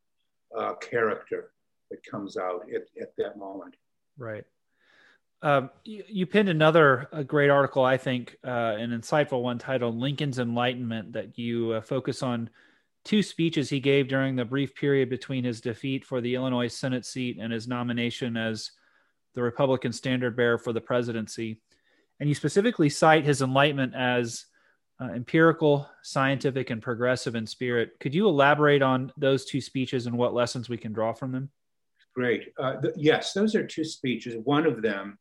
uh, 0.56 0.74
character 0.74 1.52
that 1.90 2.04
comes 2.04 2.36
out 2.36 2.66
at, 2.74 2.82
at 3.00 3.16
that 3.16 3.38
moment. 3.38 3.74
Right. 4.18 4.44
Um, 5.40 5.70
you, 5.84 6.02
you, 6.08 6.26
pinned 6.26 6.48
another 6.48 7.08
great 7.28 7.48
article, 7.48 7.84
I 7.84 7.96
think, 7.96 8.36
uh, 8.44 8.74
an 8.76 8.90
insightful 8.90 9.40
one 9.40 9.58
titled 9.58 9.96
"Lincoln's 9.96 10.40
Enlightenment" 10.40 11.12
that 11.12 11.38
you 11.38 11.72
uh, 11.72 11.80
focus 11.80 12.24
on 12.24 12.50
two 13.04 13.22
speeches 13.22 13.70
he 13.70 13.78
gave 13.78 14.08
during 14.08 14.34
the 14.34 14.44
brief 14.44 14.74
period 14.74 15.08
between 15.08 15.44
his 15.44 15.60
defeat 15.60 16.04
for 16.04 16.20
the 16.20 16.34
Illinois 16.34 16.66
Senate 16.66 17.06
seat 17.06 17.38
and 17.40 17.52
his 17.52 17.68
nomination 17.68 18.36
as 18.36 18.72
the 19.34 19.42
Republican 19.42 19.92
standard 19.92 20.36
bearer 20.36 20.58
for 20.58 20.72
the 20.72 20.80
presidency. 20.80 21.60
And 22.18 22.28
you 22.28 22.34
specifically 22.34 22.88
cite 22.88 23.24
his 23.24 23.40
enlightenment 23.40 23.94
as 23.94 24.44
uh, 25.00 25.06
empirical, 25.06 25.88
scientific, 26.02 26.70
and 26.70 26.82
progressive 26.82 27.34
in 27.34 27.46
spirit. 27.46 27.92
Could 28.00 28.14
you 28.14 28.28
elaborate 28.28 28.82
on 28.82 29.12
those 29.16 29.44
two 29.44 29.60
speeches 29.60 30.06
and 30.06 30.16
what 30.16 30.34
lessons 30.34 30.68
we 30.68 30.76
can 30.76 30.92
draw 30.92 31.12
from 31.12 31.32
them? 31.32 31.50
Great. 32.14 32.52
Uh, 32.58 32.80
th- 32.80 32.94
yes, 32.96 33.32
those 33.32 33.54
are 33.54 33.66
two 33.66 33.84
speeches. 33.84 34.36
One 34.42 34.66
of 34.66 34.82
them 34.82 35.18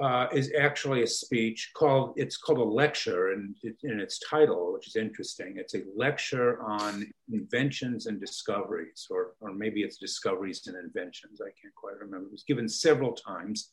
uh, 0.00 0.28
is 0.32 0.50
actually 0.58 1.02
a 1.02 1.06
speech 1.06 1.72
called 1.76 2.14
it's 2.16 2.38
called 2.38 2.58
a 2.58 2.64
lecture 2.64 3.32
and 3.32 3.54
in 3.62 4.00
its 4.00 4.18
title 4.20 4.72
which 4.72 4.86
is 4.88 4.96
interesting 4.96 5.54
it's 5.56 5.74
a 5.74 5.82
lecture 5.94 6.62
on 6.62 7.06
inventions 7.30 8.06
and 8.06 8.18
discoveries 8.18 9.06
or, 9.10 9.34
or 9.40 9.52
maybe 9.52 9.82
it's 9.82 9.98
discoveries 9.98 10.66
and 10.68 10.76
inventions 10.76 11.42
i 11.42 11.50
can't 11.60 11.74
quite 11.74 11.98
remember 12.00 12.26
it 12.26 12.32
was 12.32 12.44
given 12.44 12.66
several 12.66 13.12
times 13.12 13.72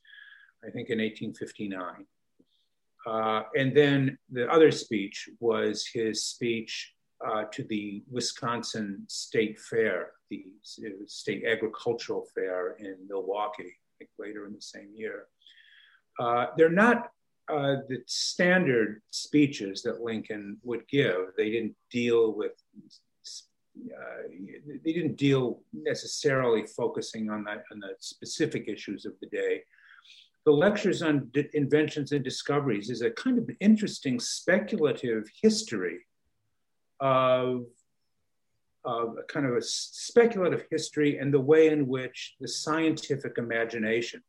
i 0.65 0.69
think 0.69 0.89
in 0.89 0.99
1859 0.99 2.05
uh, 3.07 3.43
and 3.55 3.75
then 3.75 4.17
the 4.31 4.47
other 4.51 4.71
speech 4.71 5.29
was 5.39 5.85
his 5.85 6.23
speech 6.23 6.93
uh, 7.27 7.43
to 7.51 7.63
the 7.63 8.03
wisconsin 8.11 9.03
state 9.07 9.59
fair 9.59 10.11
the 10.29 10.43
state 11.07 11.43
agricultural 11.45 12.27
fair 12.35 12.75
in 12.79 12.95
milwaukee 13.07 13.73
later 14.19 14.45
in 14.45 14.53
the 14.53 14.61
same 14.61 14.89
year 14.93 15.27
uh, 16.19 16.47
they're 16.57 16.69
not 16.69 17.11
uh, 17.49 17.77
the 17.87 18.03
standard 18.05 19.01
speeches 19.09 19.81
that 19.81 20.01
Lincoln 20.01 20.57
would 20.63 20.87
give. 20.89 21.31
They 21.37 21.49
didn't 21.49 21.75
deal 21.89 22.33
with, 22.33 22.51
uh, 22.85 24.27
they 24.83 24.91
didn't 24.91 25.15
deal 25.15 25.61
necessarily 25.71 26.65
focusing 26.65 27.29
on 27.29 27.47
on 27.47 27.79
the 27.79 27.95
specific 27.99 28.67
issues 28.67 29.05
of 29.05 29.13
the 29.21 29.27
day. 29.27 29.63
The 30.47 30.53
lectures 30.53 31.01
on 31.01 31.29
inventions 31.53 32.13
and 32.13 32.23
discoveries 32.23 32.89
is 32.89 33.01
a 33.01 33.11
kind 33.11 33.37
of 33.37 33.49
interesting 33.59 34.17
speculative 34.17 35.29
history 35.41 35.99
of, 37.01 37.65
of 38.85 39.17
a 39.17 39.23
kind 39.27 39.45
of 39.45 39.57
a 39.57 39.61
speculative 39.61 40.63
history 40.71 41.17
and 41.17 41.33
the 41.33 41.41
way 41.41 41.67
in 41.67 41.85
which 41.85 42.37
the 42.39 42.47
scientific 42.47 43.37
imagination 43.37 44.23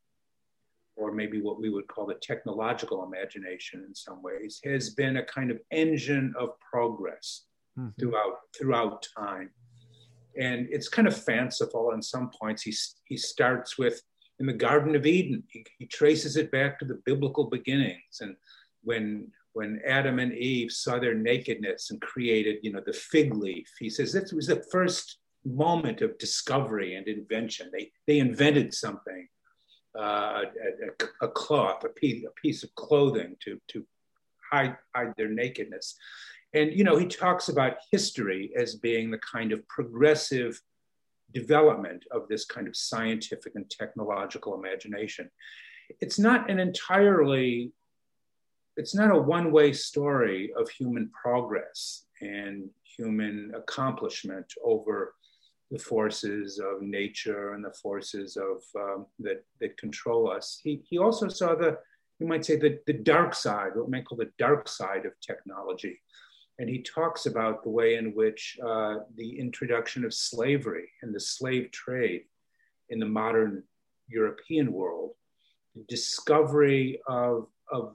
or 0.96 1.12
maybe 1.12 1.40
what 1.40 1.61
we 1.61 1.70
would 1.70 1.87
call 1.87 2.04
the 2.04 2.16
technological 2.20 3.04
imagination 3.04 3.85
in 3.87 3.94
some 3.94 4.20
ways, 4.20 4.61
has 4.64 4.90
been 4.90 5.18
a 5.18 5.24
kind 5.24 5.52
of 5.52 5.61
engine 5.70 6.35
of 6.37 6.48
progress 6.59 7.44
mm-hmm. 7.78 7.90
throughout 8.00 8.38
throughout 8.59 9.07
time. 9.16 9.50
And 10.37 10.66
it's 10.68 10.88
kind 10.88 11.07
of 11.07 11.16
fanciful 11.16 11.92
in 11.92 12.02
some 12.02 12.28
points. 12.31 12.62
He, 12.62 12.74
he 13.04 13.16
starts 13.16 13.78
with 13.78 14.02
in 14.40 14.46
the 14.46 14.53
Garden 14.53 14.94
of 14.94 15.07
Eden. 15.07 15.42
He, 15.48 15.64
he 15.79 15.87
traces 15.87 16.37
it 16.37 16.51
back 16.51 16.79
to 16.79 16.85
the 16.85 17.01
biblical 17.05 17.44
beginnings 17.44 18.20
and 18.20 18.37
when 18.85 19.33
when 19.55 19.81
Adam 19.85 20.20
and 20.20 20.33
Eve 20.33 20.70
saw 20.70 21.01
their 21.01 21.14
nakedness 21.14 21.90
and 21.90 22.01
created, 22.01 22.59
you 22.62 22.70
know, 22.70 22.83
the 22.85 22.92
fig 22.92 23.35
leaf. 23.35 23.68
He 23.81 23.90
says 23.90 24.12
that 24.12 24.33
was 24.33 24.46
the 24.46 24.62
first 24.70 25.18
moment 25.44 26.01
of 26.01 26.16
discovery 26.18 26.94
and 26.94 27.09
invention. 27.09 27.70
They 27.72 27.90
they 28.07 28.18
invented 28.20 28.72
something 28.72 29.27
uh, 29.98 30.42
a, 31.22 31.27
a, 31.27 31.29
cloth, 31.29 31.85
a 31.85 31.88
piece, 31.88 32.24
a 32.24 32.40
piece 32.40 32.62
of 32.62 32.74
clothing 32.77 33.37
to, 33.40 33.61
to 33.68 33.85
hide, 34.51 34.77
hide 34.94 35.12
their 35.16 35.29
nakedness. 35.29 35.96
And, 36.55 36.72
you 36.72 36.85
know, 36.85 36.96
he 36.96 37.07
talks 37.07 37.48
about 37.48 37.79
history 37.90 38.53
as 38.57 38.77
being 38.77 39.11
the 39.11 39.18
kind 39.18 39.53
of 39.53 39.66
progressive 39.68 40.61
development 41.32 42.04
of 42.10 42.28
this 42.28 42.44
kind 42.44 42.68
of 42.68 42.76
scientific 42.76 43.54
and 43.54 43.68
technological 43.70 44.54
imagination. 44.54 45.30
It's 46.00 46.18
not 46.18 46.50
an 46.50 46.58
entirely, 46.58 47.72
it's 48.76 48.94
not 48.94 49.10
a 49.10 49.18
one 49.18 49.52
way 49.52 49.72
story 49.72 50.52
of 50.56 50.68
human 50.70 51.10
progress 51.10 52.04
and 52.20 52.68
human 52.82 53.52
accomplishment 53.54 54.52
over 54.64 55.14
the 55.70 55.78
forces 55.78 56.58
of 56.58 56.80
nature 56.80 57.52
and 57.52 57.64
the 57.64 57.72
forces 57.72 58.36
of 58.36 58.62
um, 58.80 59.06
that 59.18 59.44
that 59.60 59.76
control 59.76 60.30
us. 60.30 60.58
He 60.62 60.82
he 60.88 60.98
also 60.98 61.28
saw 61.28 61.54
the 61.54 61.78
you 62.18 62.26
might 62.26 62.44
say 62.44 62.56
the 62.56 62.78
the 62.86 62.94
dark 62.94 63.34
side, 63.34 63.72
what 63.74 63.86
we 63.86 63.92
might 63.92 64.06
call 64.06 64.18
the 64.18 64.32
dark 64.38 64.66
side 64.68 65.04
of 65.04 65.12
technology, 65.20 66.00
and 66.59 66.68
he 66.68 66.83
talks 66.83 67.27
about 67.27 67.62
the 67.62 67.71
way 67.71 67.94
in 67.94 68.14
which 68.14 68.59
uh, 68.64 68.97
the 69.16 69.38
introduction 69.38 70.05
of 70.05 70.12
slavery 70.12 70.90
and 71.03 71.14
the 71.14 71.21
slave 71.21 71.71
trade 71.71 72.23
in 72.88 72.99
the 72.99 73.07
modern 73.07 73.62
European 74.09 74.73
world, 74.73 75.12
the 75.75 75.85
discovery 75.88 77.01
of 77.07 77.47
of, 77.71 77.94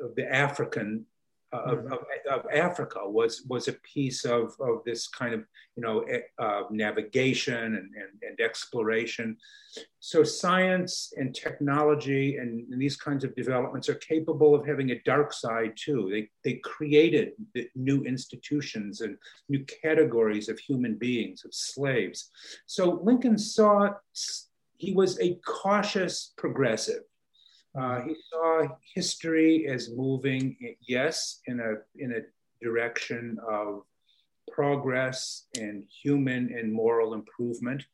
of 0.00 0.14
the 0.16 0.26
African 0.34 1.04
of, 1.52 1.78
mm-hmm. 1.78 1.92
of, 1.92 1.98
of, 2.30 2.46
Africa 2.52 3.00
was 3.02 3.42
was 3.48 3.66
a 3.66 3.72
piece 3.72 4.24
of, 4.24 4.54
of 4.60 4.82
this 4.84 5.08
kind 5.08 5.34
of 5.34 5.44
you 5.76 5.82
know 5.82 6.04
uh, 6.38 6.62
navigation 6.70 7.56
and, 7.56 7.74
and, 7.76 8.22
and, 8.22 8.40
exploration. 8.40 9.36
So 9.98 10.22
science 10.22 11.12
and 11.16 11.34
technology 11.34 12.36
and, 12.36 12.72
and, 12.72 12.80
these 12.80 12.96
kinds 12.96 13.24
of 13.24 13.34
developments 13.34 13.88
are 13.88 13.94
capable 13.96 14.54
of 14.54 14.66
having 14.66 14.90
a 14.90 15.00
dark 15.00 15.32
side 15.32 15.72
too. 15.76 16.08
They 16.10 16.30
they 16.44 16.58
created 16.58 17.32
new 17.74 18.02
institutions 18.04 19.00
and 19.00 19.16
new 19.48 19.64
categories 19.82 20.48
of 20.48 20.58
human 20.58 20.96
beings, 20.96 21.44
of 21.44 21.52
slaves. 21.52 22.30
So 22.66 23.00
Lincoln 23.02 23.38
saw 23.38 23.90
he 24.76 24.94
was 24.94 25.18
a 25.20 25.34
cautious 25.44 26.32
progressive 26.36 27.02
uh, 27.78 28.00
he 28.02 28.16
saw 28.30 28.66
history 28.94 29.66
as 29.68 29.90
moving, 29.94 30.56
yes, 30.80 31.40
in 31.46 31.60
a 31.60 31.74
in 32.02 32.12
a 32.12 32.64
direction 32.64 33.38
of 33.48 33.82
progress 34.52 35.46
and 35.56 35.84
human 36.02 36.52
and 36.52 36.72
moral 36.72 37.14
improvement, 37.14 37.84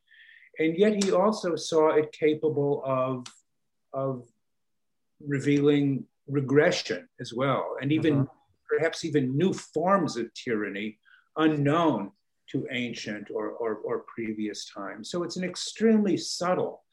and 0.59 0.77
yet 0.77 1.03
he 1.03 1.11
also 1.11 1.55
saw 1.55 1.89
it 1.89 2.11
capable 2.11 2.81
of 2.85 3.27
of 3.93 4.27
revealing 5.25 6.05
regression 6.27 7.07
as 7.19 7.33
well, 7.33 7.77
and 7.81 7.91
even 7.91 8.21
uh-huh. 8.21 8.25
perhaps 8.67 9.05
even 9.05 9.37
new 9.37 9.53
forms 9.53 10.17
of 10.17 10.33
tyranny 10.33 10.97
unknown 11.37 12.11
to 12.51 12.67
ancient 12.71 13.29
or, 13.29 13.49
or, 13.49 13.75
or 13.75 14.05
previous 14.13 14.69
times. 14.69 15.09
So 15.11 15.23
it's 15.23 15.37
an 15.37 15.43
extremely 15.43 16.17
subtle 16.17 16.83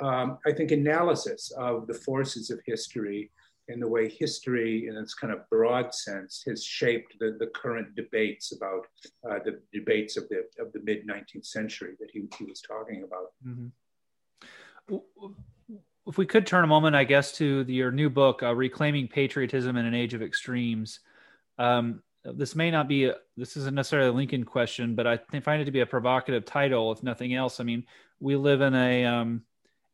um, 0.00 0.38
I 0.46 0.52
think, 0.52 0.70
analysis 0.70 1.50
of 1.56 1.86
the 1.86 1.94
forces 1.94 2.50
of 2.50 2.60
history 2.66 3.30
and 3.68 3.80
the 3.80 3.88
way 3.88 4.08
history, 4.08 4.88
in 4.88 4.96
its 4.96 5.14
kind 5.14 5.32
of 5.32 5.48
broad 5.48 5.94
sense, 5.94 6.42
has 6.46 6.64
shaped 6.64 7.16
the, 7.20 7.36
the 7.38 7.46
current 7.48 7.94
debates 7.94 8.52
about 8.52 8.86
uh, 9.28 9.38
the 9.44 9.60
debates 9.72 10.16
of 10.16 10.28
the 10.28 10.44
of 10.58 10.72
the 10.72 10.80
mid 10.82 11.06
19th 11.06 11.46
century 11.46 11.94
that 12.00 12.10
he, 12.12 12.24
he 12.38 12.44
was 12.44 12.60
talking 12.60 13.04
about. 13.04 13.32
Mm-hmm. 13.46 15.28
If 16.06 16.18
we 16.18 16.26
could 16.26 16.46
turn 16.46 16.64
a 16.64 16.66
moment, 16.66 16.96
I 16.96 17.04
guess, 17.04 17.32
to 17.32 17.62
the, 17.62 17.74
your 17.74 17.92
new 17.92 18.10
book, 18.10 18.42
uh, 18.42 18.54
"Reclaiming 18.54 19.06
Patriotism 19.08 19.76
in 19.76 19.86
an 19.86 19.94
Age 19.94 20.14
of 20.14 20.22
Extremes." 20.22 21.00
Um, 21.58 22.02
this 22.24 22.54
may 22.54 22.70
not 22.70 22.88
be 22.88 23.04
a, 23.04 23.14
this 23.36 23.56
isn't 23.56 23.74
necessarily 23.74 24.10
a 24.10 24.12
Lincoln 24.12 24.44
question, 24.44 24.94
but 24.94 25.06
I 25.06 25.18
find 25.40 25.62
it 25.62 25.66
to 25.66 25.70
be 25.70 25.80
a 25.80 25.86
provocative 25.86 26.44
title, 26.44 26.92
if 26.92 27.02
nothing 27.02 27.34
else. 27.34 27.60
I 27.60 27.64
mean, 27.64 27.84
we 28.18 28.36
live 28.36 28.60
in 28.60 28.74
a 28.74 29.04
um, 29.06 29.42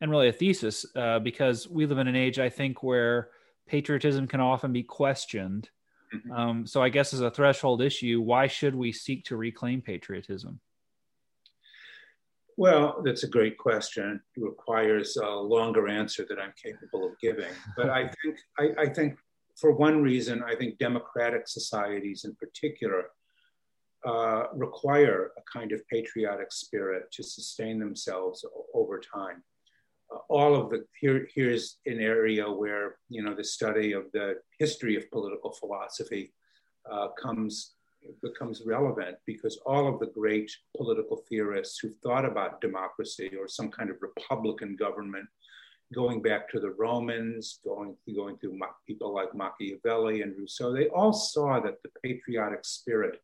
and 0.00 0.10
really 0.10 0.28
a 0.28 0.32
thesis 0.32 0.84
uh, 0.94 1.18
because 1.18 1.68
we 1.68 1.86
live 1.86 1.98
in 1.98 2.08
an 2.08 2.16
age, 2.16 2.38
I 2.38 2.50
think, 2.50 2.82
where 2.82 3.30
patriotism 3.66 4.26
can 4.26 4.40
often 4.40 4.72
be 4.72 4.82
questioned. 4.82 5.70
Mm-hmm. 6.14 6.32
Um, 6.32 6.66
so, 6.66 6.82
I 6.82 6.88
guess 6.88 7.12
as 7.12 7.20
a 7.20 7.30
threshold 7.30 7.82
issue, 7.82 8.20
why 8.20 8.46
should 8.46 8.74
we 8.74 8.92
seek 8.92 9.24
to 9.26 9.36
reclaim 9.36 9.80
patriotism? 9.80 10.60
Well, 12.58 13.02
that's 13.04 13.24
a 13.24 13.28
great 13.28 13.58
question. 13.58 14.20
It 14.34 14.42
requires 14.42 15.16
a 15.16 15.28
longer 15.28 15.88
answer 15.88 16.24
that 16.28 16.38
I'm 16.38 16.54
capable 16.62 17.06
of 17.06 17.18
giving. 17.20 17.52
But 17.76 17.90
I 17.90 18.08
think, 18.22 18.38
I, 18.58 18.68
I 18.78 18.88
think, 18.88 19.18
for 19.60 19.72
one 19.72 20.02
reason, 20.02 20.42
I 20.42 20.54
think 20.54 20.78
democratic 20.78 21.48
societies 21.48 22.24
in 22.24 22.34
particular 22.36 23.10
uh, 24.06 24.44
require 24.54 25.32
a 25.36 25.58
kind 25.58 25.72
of 25.72 25.86
patriotic 25.88 26.52
spirit 26.52 27.10
to 27.12 27.22
sustain 27.22 27.78
themselves 27.78 28.44
over 28.74 29.00
time 29.00 29.42
all 30.28 30.54
of 30.54 30.70
the 30.70 30.84
here 31.00 31.28
here's 31.34 31.78
an 31.86 32.00
area 32.00 32.44
where 32.50 32.96
you 33.08 33.22
know 33.22 33.34
the 33.34 33.44
study 33.44 33.92
of 33.92 34.04
the 34.12 34.34
history 34.58 34.96
of 34.96 35.10
political 35.10 35.52
philosophy 35.52 36.32
uh, 36.90 37.08
comes 37.20 37.74
becomes 38.22 38.62
relevant 38.64 39.16
because 39.26 39.58
all 39.66 39.92
of 39.92 39.98
the 39.98 40.06
great 40.06 40.50
political 40.76 41.24
theorists 41.28 41.78
who 41.78 41.90
thought 42.02 42.24
about 42.24 42.60
democracy 42.60 43.30
or 43.38 43.48
some 43.48 43.70
kind 43.70 43.90
of 43.90 43.96
republican 44.00 44.76
government 44.76 45.26
going 45.94 46.22
back 46.22 46.48
to 46.48 46.60
the 46.60 46.70
romans 46.70 47.58
going 47.64 47.96
going 48.14 48.36
through 48.38 48.58
people 48.86 49.12
like 49.12 49.34
machiavelli 49.34 50.22
and 50.22 50.36
rousseau 50.36 50.72
they 50.72 50.88
all 50.88 51.12
saw 51.12 51.58
that 51.58 51.82
the 51.82 51.90
patriotic 52.02 52.64
spirit 52.64 53.20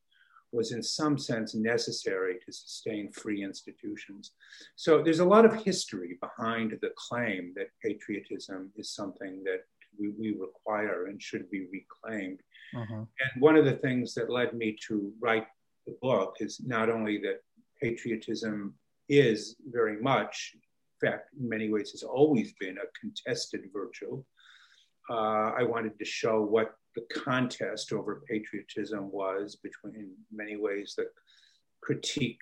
was 0.52 0.72
in 0.72 0.82
some 0.82 1.18
sense 1.18 1.54
necessary 1.54 2.38
to 2.44 2.52
sustain 2.52 3.10
free 3.10 3.42
institutions. 3.42 4.32
So 4.76 5.02
there's 5.02 5.20
a 5.20 5.24
lot 5.24 5.44
of 5.44 5.64
history 5.64 6.18
behind 6.20 6.78
the 6.82 6.90
claim 6.96 7.52
that 7.56 7.68
patriotism 7.82 8.70
is 8.76 8.94
something 8.94 9.42
that 9.44 9.60
we, 9.98 10.10
we 10.18 10.36
require 10.38 11.06
and 11.06 11.20
should 11.20 11.50
be 11.50 11.66
reclaimed. 11.72 12.40
Uh-huh. 12.76 12.94
And 12.94 13.40
one 13.40 13.56
of 13.56 13.64
the 13.64 13.76
things 13.76 14.14
that 14.14 14.30
led 14.30 14.54
me 14.54 14.76
to 14.88 15.12
write 15.20 15.46
the 15.86 15.96
book 16.00 16.36
is 16.40 16.60
not 16.64 16.88
only 16.90 17.18
that 17.18 17.40
patriotism 17.80 18.74
is 19.08 19.56
very 19.70 20.00
much, 20.00 20.52
in 20.54 21.08
fact, 21.08 21.30
in 21.38 21.48
many 21.48 21.70
ways, 21.70 21.90
has 21.90 22.02
always 22.02 22.52
been 22.60 22.78
a 22.78 22.98
contested 22.98 23.62
virtue. 23.72 24.22
Uh, 25.10 25.52
I 25.58 25.64
wanted 25.64 25.98
to 25.98 26.04
show 26.04 26.40
what 26.40 26.74
the 26.94 27.06
contest 27.14 27.92
over 27.92 28.22
patriotism 28.28 29.10
was 29.10 29.56
between, 29.56 29.94
in 29.94 30.10
many 30.30 30.56
ways, 30.56 30.94
the 30.96 31.06
critique, 31.80 32.40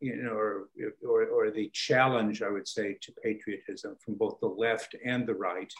you 0.00 0.16
know, 0.16 0.32
or, 0.32 0.68
or, 1.08 1.26
or 1.26 1.50
the 1.50 1.70
challenge, 1.72 2.42
I 2.42 2.50
would 2.50 2.68
say, 2.68 2.98
to 3.00 3.12
patriotism 3.22 3.96
from 4.04 4.14
both 4.14 4.38
the 4.40 4.48
left 4.48 4.94
and 5.04 5.26
the 5.26 5.34
right, 5.34 5.72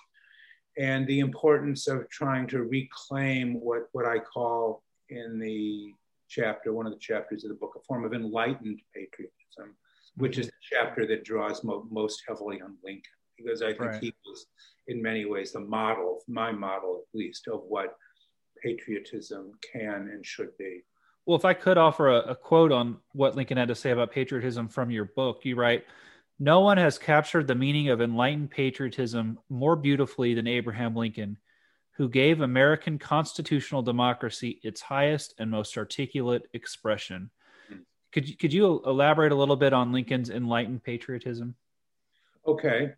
and 0.78 1.06
the 1.06 1.20
importance 1.20 1.88
of 1.88 2.08
trying 2.08 2.46
to 2.48 2.62
reclaim 2.62 3.60
what, 3.60 3.88
what 3.92 4.06
I 4.06 4.18
call 4.18 4.82
in 5.10 5.38
the 5.38 5.92
chapter, 6.28 6.72
one 6.72 6.86
of 6.86 6.92
the 6.92 6.98
chapters 6.98 7.44
of 7.44 7.50
the 7.50 7.56
book, 7.56 7.74
a 7.76 7.84
form 7.84 8.04
of 8.04 8.12
enlightened 8.12 8.80
patriotism, 8.94 9.76
which 10.16 10.38
is 10.38 10.46
the 10.46 10.52
chapter 10.62 11.06
that 11.06 11.24
draws 11.24 11.62
mo- 11.62 11.86
most 11.90 12.22
heavily 12.26 12.60
on 12.60 12.76
Lincoln, 12.82 13.02
because 13.36 13.62
I 13.62 13.68
think 13.68 13.80
right. 13.80 14.02
he 14.02 14.14
was, 14.26 14.46
in 14.88 15.00
many 15.00 15.24
ways, 15.26 15.52
the 15.52 15.60
model, 15.60 16.20
my 16.26 16.50
model 16.50 17.02
at 17.02 17.18
least, 17.18 17.46
of 17.48 17.60
what 17.68 17.94
patriotism 18.62 19.52
can 19.72 20.10
and 20.12 20.24
should 20.24 20.56
be. 20.58 20.82
Well, 21.26 21.36
if 21.36 21.44
I 21.44 21.54
could 21.54 21.76
offer 21.76 22.08
a, 22.08 22.18
a, 22.20 22.36
quote 22.36 22.70
on 22.70 22.98
what 23.12 23.34
Lincoln 23.34 23.58
had 23.58 23.68
to 23.68 23.74
say 23.74 23.90
about 23.90 24.12
patriotism 24.12 24.68
from 24.68 24.90
your 24.90 25.06
book, 25.06 25.40
you 25.44 25.56
write, 25.56 25.84
No 26.38 26.60
one 26.60 26.78
has 26.78 26.98
captured 26.98 27.48
the 27.48 27.54
meaning 27.54 27.88
of 27.88 28.00
enlightened 28.00 28.50
patriotism 28.50 29.38
more 29.48 29.74
beautifully 29.74 30.34
than 30.34 30.46
Abraham 30.46 30.94
Lincoln, 30.94 31.36
who 31.96 32.08
gave 32.08 32.40
American 32.40 32.98
constitutional 32.98 33.82
democracy 33.82 34.60
its 34.62 34.80
highest 34.80 35.34
and 35.38 35.50
most 35.50 35.76
articulate 35.76 36.42
expression. 36.52 37.30
Mm-hmm. 37.72 37.82
Could, 38.12 38.28
you, 38.28 38.36
could 38.36 38.52
you 38.52 38.82
elaborate 38.86 39.32
a 39.32 39.36
little 39.36 39.56
bit 39.56 39.72
on 39.72 39.92
Lincoln's 39.92 40.30
enlightened 40.30 40.84
patriotism? 40.84 41.56
Okay. 42.46 42.92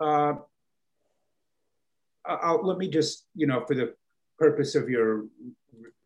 Uh, 0.00 0.34
I'll, 2.24 2.66
let 2.66 2.78
me 2.78 2.88
just, 2.88 3.26
you 3.34 3.46
know, 3.46 3.64
for 3.66 3.74
the 3.74 3.94
purpose 4.38 4.74
of 4.74 4.88
your 4.88 5.26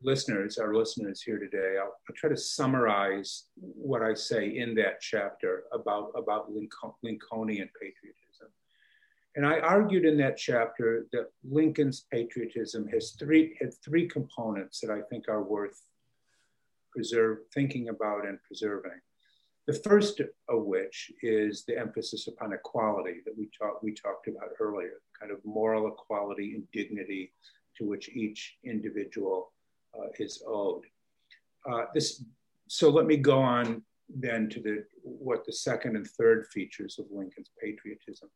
listeners, 0.02 0.58
our 0.58 0.74
listeners 0.74 1.20
here 1.20 1.38
today, 1.38 1.76
I'll, 1.78 1.94
I'll, 2.08 2.16
try 2.16 2.30
to 2.30 2.36
summarize 2.36 3.44
what 3.56 4.02
I 4.02 4.14
say 4.14 4.56
in 4.56 4.74
that 4.76 5.00
chapter 5.00 5.64
about, 5.72 6.12
about 6.16 6.50
Lincoln, 6.50 6.92
Lincolnian 7.02 7.68
patriotism. 7.78 8.48
And 9.36 9.46
I 9.46 9.60
argued 9.60 10.04
in 10.04 10.16
that 10.18 10.36
chapter 10.36 11.06
that 11.12 11.26
Lincoln's 11.48 12.06
patriotism 12.10 12.88
has 12.88 13.12
three, 13.18 13.56
had 13.60 13.72
three 13.84 14.08
components 14.08 14.80
that 14.80 14.90
I 14.90 15.02
think 15.02 15.28
are 15.28 15.42
worth 15.42 15.80
preserve, 16.90 17.38
thinking 17.54 17.88
about 17.88 18.26
and 18.26 18.38
preserving. 18.42 19.00
The 19.66 19.74
first 19.74 20.20
of 20.20 20.64
which 20.64 21.12
is 21.22 21.64
the 21.64 21.78
emphasis 21.78 22.26
upon 22.26 22.52
equality 22.52 23.20
that 23.24 23.36
we, 23.38 23.48
talk, 23.56 23.82
we 23.82 23.94
talked 23.94 24.26
about 24.26 24.48
earlier, 24.58 25.00
kind 25.18 25.30
of 25.30 25.38
moral 25.44 25.86
equality 25.86 26.54
and 26.54 26.64
dignity 26.72 27.32
to 27.80 27.86
which 27.86 28.10
each 28.10 28.58
individual 28.62 29.52
uh, 29.98 30.08
is 30.18 30.42
owed. 30.46 30.84
Uh, 31.68 31.84
this, 31.94 32.22
so 32.68 32.90
let 32.90 33.06
me 33.06 33.16
go 33.16 33.40
on 33.40 33.82
then 34.08 34.48
to 34.50 34.60
the 34.60 34.84
what 35.02 35.44
the 35.46 35.52
second 35.52 35.96
and 35.96 36.06
third 36.06 36.46
features 36.52 36.98
of 36.98 37.06
Lincoln's 37.10 37.50
patriotism 37.60 38.28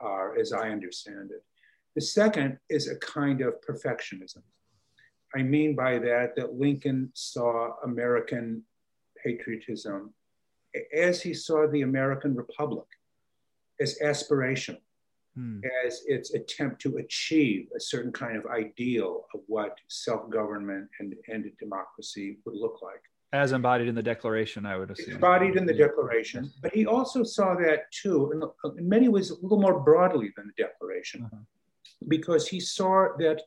are, 0.00 0.36
as 0.38 0.52
I 0.52 0.70
understand 0.70 1.30
it. 1.30 1.44
The 1.94 2.00
second 2.00 2.58
is 2.70 2.88
a 2.88 2.96
kind 2.96 3.40
of 3.42 3.54
perfectionism. 3.68 4.42
I 5.34 5.42
mean 5.42 5.76
by 5.76 5.98
that 5.98 6.34
that 6.36 6.54
Lincoln 6.54 7.10
saw 7.14 7.74
American 7.84 8.62
patriotism 9.22 10.14
as 10.96 11.20
he 11.20 11.34
saw 11.34 11.66
the 11.66 11.82
American 11.82 12.34
Republic 12.34 12.86
as 13.80 13.98
aspirational, 14.02 14.80
hmm. 15.38 15.60
as 15.86 16.02
its 16.06 16.34
attempt 16.34 16.80
to 16.82 16.96
achieve 16.96 17.68
a 17.76 17.80
certain 17.80 18.12
kind 18.12 18.36
of 18.36 18.46
ideal 18.46 19.26
of 19.34 19.40
what 19.46 19.76
self 19.88 20.28
government 20.30 20.88
and, 20.98 21.14
and 21.28 21.50
democracy 21.58 22.38
would 22.44 22.56
look 22.56 22.80
like. 22.82 23.02
As 23.32 23.52
embodied 23.52 23.88
in 23.88 23.94
the 23.94 24.02
Declaration, 24.02 24.64
I 24.64 24.76
would 24.78 24.90
assume. 24.90 25.14
Embodied 25.14 25.56
in 25.56 25.66
the 25.66 25.74
Declaration, 25.74 26.50
but 26.62 26.72
he 26.72 26.86
also 26.86 27.22
saw 27.22 27.54
that 27.56 27.80
too, 27.92 28.32
in, 28.32 28.78
in 28.78 28.88
many 28.88 29.08
ways, 29.08 29.30
a 29.30 29.34
little 29.34 29.60
more 29.60 29.80
broadly 29.80 30.32
than 30.36 30.46
the 30.46 30.62
Declaration, 30.64 31.24
uh-huh. 31.24 31.42
because 32.08 32.48
he 32.48 32.58
saw 32.58 33.08
that 33.18 33.42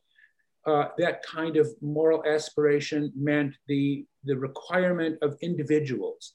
uh, 0.64 0.88
that 0.96 1.24
kind 1.24 1.56
of 1.56 1.68
moral 1.80 2.22
aspiration 2.24 3.12
meant 3.16 3.56
the, 3.66 4.06
the 4.24 4.36
requirement 4.36 5.18
of 5.20 5.36
individuals 5.42 6.34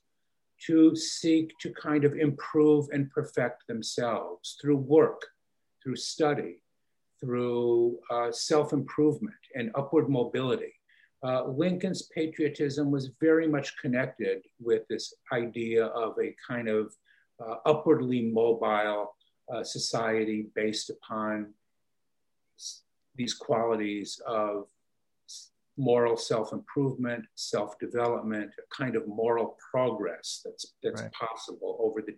to 0.65 0.95
seek 0.95 1.53
to 1.59 1.71
kind 1.73 2.03
of 2.03 2.13
improve 2.17 2.87
and 2.91 3.09
perfect 3.11 3.65
themselves 3.67 4.57
through 4.61 4.77
work, 4.77 5.21
through 5.87 5.95
study, 5.95 6.61
through 7.21 7.97
uh, 8.11 8.29
self 8.29 8.73
improvement 8.73 9.35
and 9.55 9.71
upward 9.75 10.09
mobility. 10.09 10.73
Uh, 11.23 11.45
Lincoln's 11.45 12.09
patriotism 12.13 12.91
was 12.91 13.11
very 13.21 13.47
much 13.47 13.77
connected 13.77 14.41
with 14.59 14.83
this 14.89 15.13
idea 15.31 15.85
of 15.85 16.15
a 16.21 16.35
kind 16.45 16.67
of 16.67 16.93
uh, 17.41 17.55
upwardly 17.65 18.23
mobile 18.23 19.15
uh, 19.53 19.63
society 19.63 20.47
based 20.55 20.89
upon 20.89 21.53
these 23.15 23.33
qualities 23.33 24.21
of 24.27 24.65
moral 25.77 26.17
self-improvement, 26.17 27.23
self-development, 27.35 28.51
a 28.59 28.75
kind 28.75 28.97
of 28.97 29.07
moral 29.07 29.55
progress 29.71 30.41
that's 30.43 30.73
that's 30.83 31.01
right. 31.03 31.11
possible 31.13 31.77
over 31.79 32.01
the 32.01 32.13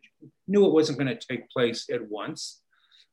knew 0.47 0.65
it 0.65 0.73
wasn't 0.73 0.97
going 0.97 1.15
to 1.15 1.27
take 1.27 1.47
place 1.51 1.87
at 1.93 2.01
once. 2.09 2.61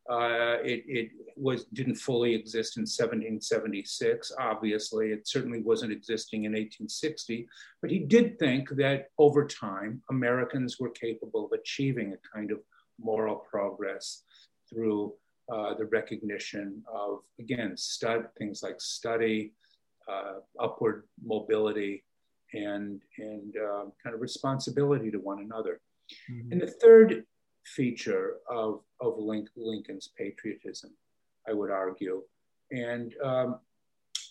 Uh, 0.09 0.59
it, 0.62 0.85
it 0.87 1.11
was 1.37 1.64
didn't 1.73 1.97
fully 1.97 2.35
exist 2.35 2.77
in 2.77 2.83
1776. 2.83 4.33
Obviously, 4.38 5.11
it 5.11 5.27
certainly 5.27 5.61
wasn't 5.61 5.92
existing 5.92 6.45
in 6.45 6.53
1860. 6.53 7.49
But 7.81 7.90
he 7.90 7.99
did 7.99 8.38
think 8.38 8.69
that 8.71 9.09
over 9.19 9.47
time, 9.47 10.03
Americans 10.11 10.79
were 10.79 10.90
capable 10.90 11.47
of 11.47 11.53
achieving 11.53 12.12
a 12.12 12.37
kind 12.37 12.53
of 12.53 12.61
moral 13.01 13.37
progress 13.37 14.23
through 14.69 15.14
uh, 15.53 15.75
the 15.75 15.87
recognition 15.87 16.83
of, 16.92 17.21
again, 17.38 17.77
stud, 17.77 18.27
things 18.38 18.62
like 18.62 18.81
study, 18.81 19.53
uh, 20.09 20.35
upward 20.61 21.05
mobility, 21.25 22.05
and, 22.53 23.01
and 23.19 23.57
uh, 23.57 23.85
kind 24.03 24.14
of 24.14 24.21
responsibility 24.21 25.11
to 25.11 25.19
one 25.19 25.40
another. 25.40 25.81
Mm-hmm. 26.31 26.53
And 26.53 26.61
the 26.61 26.66
third 26.66 27.25
feature 27.75 28.37
of, 28.49 28.81
of 29.01 29.19
Lincoln's 29.19 30.11
patriotism, 30.17 30.91
I 31.49 31.53
would 31.53 31.71
argue, 31.71 32.23
and 32.71 33.15
um, 33.23 33.61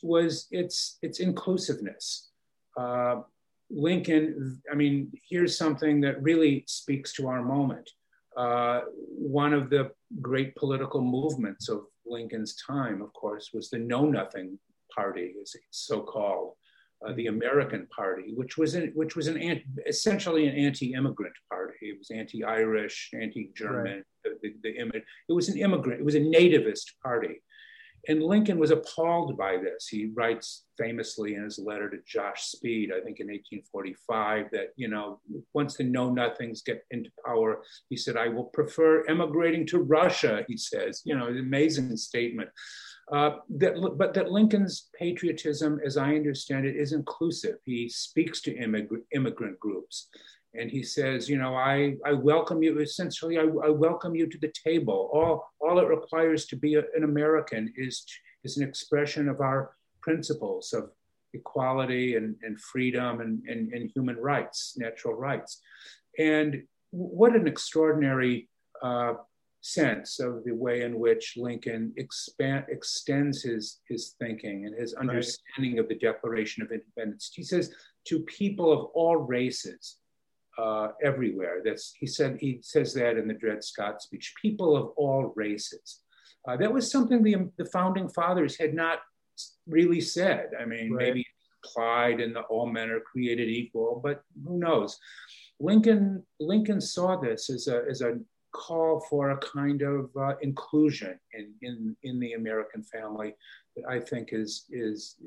was 0.01 0.47
its, 0.51 0.97
its 1.01 1.19
inclusiveness. 1.19 2.29
Uh, 2.77 3.21
Lincoln, 3.69 4.61
I 4.71 4.75
mean, 4.75 5.11
here's 5.29 5.57
something 5.57 6.01
that 6.01 6.21
really 6.21 6.63
speaks 6.67 7.13
to 7.13 7.27
our 7.27 7.43
moment. 7.43 7.89
Uh, 8.37 8.81
one 9.17 9.53
of 9.53 9.69
the 9.69 9.91
great 10.21 10.55
political 10.55 11.01
movements 11.01 11.69
of 11.69 11.85
Lincoln's 12.05 12.55
time, 12.55 13.01
of 13.01 13.11
course, 13.13 13.51
was 13.53 13.69
the 13.69 13.79
Know 13.79 14.05
Nothing 14.05 14.59
Party, 14.93 15.33
as 15.41 15.55
it's 15.55 15.79
so 15.87 16.01
called, 16.01 16.53
uh, 17.07 17.13
the 17.13 17.27
American 17.27 17.87
Party, 17.87 18.33
which 18.35 18.57
was 18.57 18.75
an, 18.75 18.91
which 18.95 19.15
was 19.15 19.27
an 19.27 19.61
essentially 19.87 20.47
an 20.47 20.55
anti-immigrant 20.55 21.35
party. 21.49 21.75
It 21.81 21.97
was 21.97 22.11
anti-Irish, 22.11 23.11
anti-German. 23.13 24.03
Right. 24.25 24.41
The, 24.41 24.53
the, 24.63 24.71
the, 24.73 25.03
it 25.29 25.33
was 25.33 25.49
an 25.49 25.57
immigrant. 25.57 25.99
It 25.99 26.05
was 26.05 26.15
a 26.15 26.19
nativist 26.19 26.93
party, 27.03 27.41
and 28.07 28.23
Lincoln 28.23 28.59
was 28.59 28.71
appalled 28.71 29.37
by 29.37 29.57
this. 29.57 29.87
He 29.87 30.11
writes 30.13 30.65
famously 30.77 31.35
in 31.35 31.43
his 31.43 31.57
letter 31.57 31.89
to 31.89 31.97
Josh 32.05 32.43
Speed, 32.43 32.91
I 32.91 33.01
think 33.01 33.19
in 33.19 33.27
1845, 33.27 34.51
that, 34.51 34.69
you 34.75 34.87
know, 34.87 35.19
once 35.53 35.75
the 35.75 35.83
know 35.83 36.11
nothings 36.11 36.61
get 36.61 36.83
into 36.91 37.09
power, 37.25 37.63
he 37.89 37.97
said, 37.97 38.17
I 38.17 38.27
will 38.27 38.45
prefer 38.45 39.05
emigrating 39.07 39.65
to 39.67 39.79
Russia, 39.79 40.45
he 40.47 40.57
says. 40.57 41.01
You 41.05 41.17
know, 41.17 41.27
an 41.27 41.39
amazing 41.39 41.95
statement. 41.97 42.49
Uh, 43.11 43.37
that, 43.49 43.75
but 43.97 44.13
that 44.15 44.31
Lincoln's 44.31 44.89
patriotism, 44.97 45.79
as 45.85 45.95
I 45.95 46.15
understand 46.15 46.65
it, 46.65 46.75
is 46.75 46.91
inclusive. 46.91 47.57
He 47.63 47.87
speaks 47.87 48.41
to 48.41 48.55
immig- 48.55 49.03
immigrant 49.13 49.59
groups 49.59 50.07
and 50.57 50.71
he 50.71 50.83
says, 50.83 51.29
you 51.29 51.37
know, 51.37 51.55
I, 51.55 51.95
I 52.05 52.13
welcome 52.13 52.63
you, 52.63 52.79
essentially, 52.79 53.37
I, 53.37 53.43
I 53.43 53.69
welcome 53.69 54.15
you 54.15 54.27
to 54.27 54.37
the 54.37 54.51
table. 54.65 55.09
All, 55.13 55.51
all 55.59 55.79
it 55.79 55.87
requires 55.87 56.45
to 56.47 56.55
be 56.55 56.75
a, 56.75 56.83
an 56.95 57.03
American 57.03 57.73
is, 57.75 58.05
is 58.43 58.57
an 58.57 58.67
expression 58.67 59.27
of 59.27 59.41
our 59.41 59.71
principles 60.01 60.73
of 60.73 60.91
equality 61.33 62.15
and, 62.15 62.35
and 62.43 62.59
freedom 62.61 63.21
and, 63.21 63.43
and, 63.47 63.73
and 63.73 63.91
human 63.93 64.15
rights, 64.17 64.75
natural 64.77 65.13
rights. 65.13 65.61
And 66.17 66.63
what 66.91 67.35
an 67.35 67.47
extraordinary 67.47 68.49
uh, 68.81 69.15
sense 69.65 70.19
of 70.19 70.43
the 70.43 70.51
way 70.51 70.81
in 70.81 70.99
which 70.99 71.33
Lincoln 71.37 71.93
expand, 71.97 72.65
extends 72.69 73.41
his, 73.41 73.79
his 73.89 74.15
thinking 74.19 74.65
and 74.65 74.79
his 74.79 74.93
understanding 74.93 75.73
right. 75.73 75.79
of 75.79 75.89
the 75.89 75.95
Declaration 75.95 76.61
of 76.63 76.71
Independence. 76.71 77.31
He 77.33 77.43
says, 77.43 77.73
to 78.07 78.19
people 78.21 78.71
of 78.71 78.91
all 78.93 79.17
races, 79.17 79.97
uh, 80.57 80.89
everywhere. 81.03 81.61
That's 81.65 81.93
he 81.99 82.07
said 82.07 82.37
he 82.39 82.59
says 82.61 82.93
that 82.93 83.17
in 83.17 83.27
the 83.27 83.33
Dred 83.33 83.61
Scott 83.61 84.01
speech. 84.01 84.33
People 84.41 84.77
of 84.77 84.91
all 84.95 85.33
races. 85.35 86.01
Uh, 86.47 86.55
that 86.55 86.71
was 86.71 86.89
something 86.89 87.23
the 87.23 87.49
the 87.57 87.65
founding 87.65 88.07
fathers 88.07 88.57
had 88.57 88.73
not 88.73 88.99
really 89.67 89.99
said. 89.99 90.51
I 90.59 90.65
mean, 90.65 90.93
right. 90.93 91.07
maybe 91.07 91.25
implied 91.63 92.21
in 92.21 92.33
the 92.33 92.41
all 92.41 92.67
men 92.67 92.89
are 92.89 92.99
created 93.01 93.49
equal, 93.49 93.99
but 94.03 94.23
who 94.45 94.57
knows? 94.57 94.97
Lincoln 95.59 96.23
Lincoln 96.39 96.79
saw 96.79 97.19
this 97.19 97.49
as 97.49 97.67
a 97.67 97.83
as 97.89 98.01
a 98.01 98.19
call 98.55 99.05
for 99.09 99.31
a 99.31 99.37
kind 99.37 99.81
of 99.81 100.09
uh, 100.15 100.35
inclusion 100.41 101.19
in, 101.33 101.53
in 101.61 101.95
in 102.03 102.19
the 102.19 102.33
American 102.33 102.83
family 102.83 103.35
that 103.75 103.85
I 103.89 103.99
think 103.99 104.29
is 104.31 104.65
is 104.69 105.17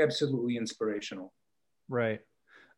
absolutely 0.00 0.56
inspirational. 0.56 1.32
Right. 1.88 2.20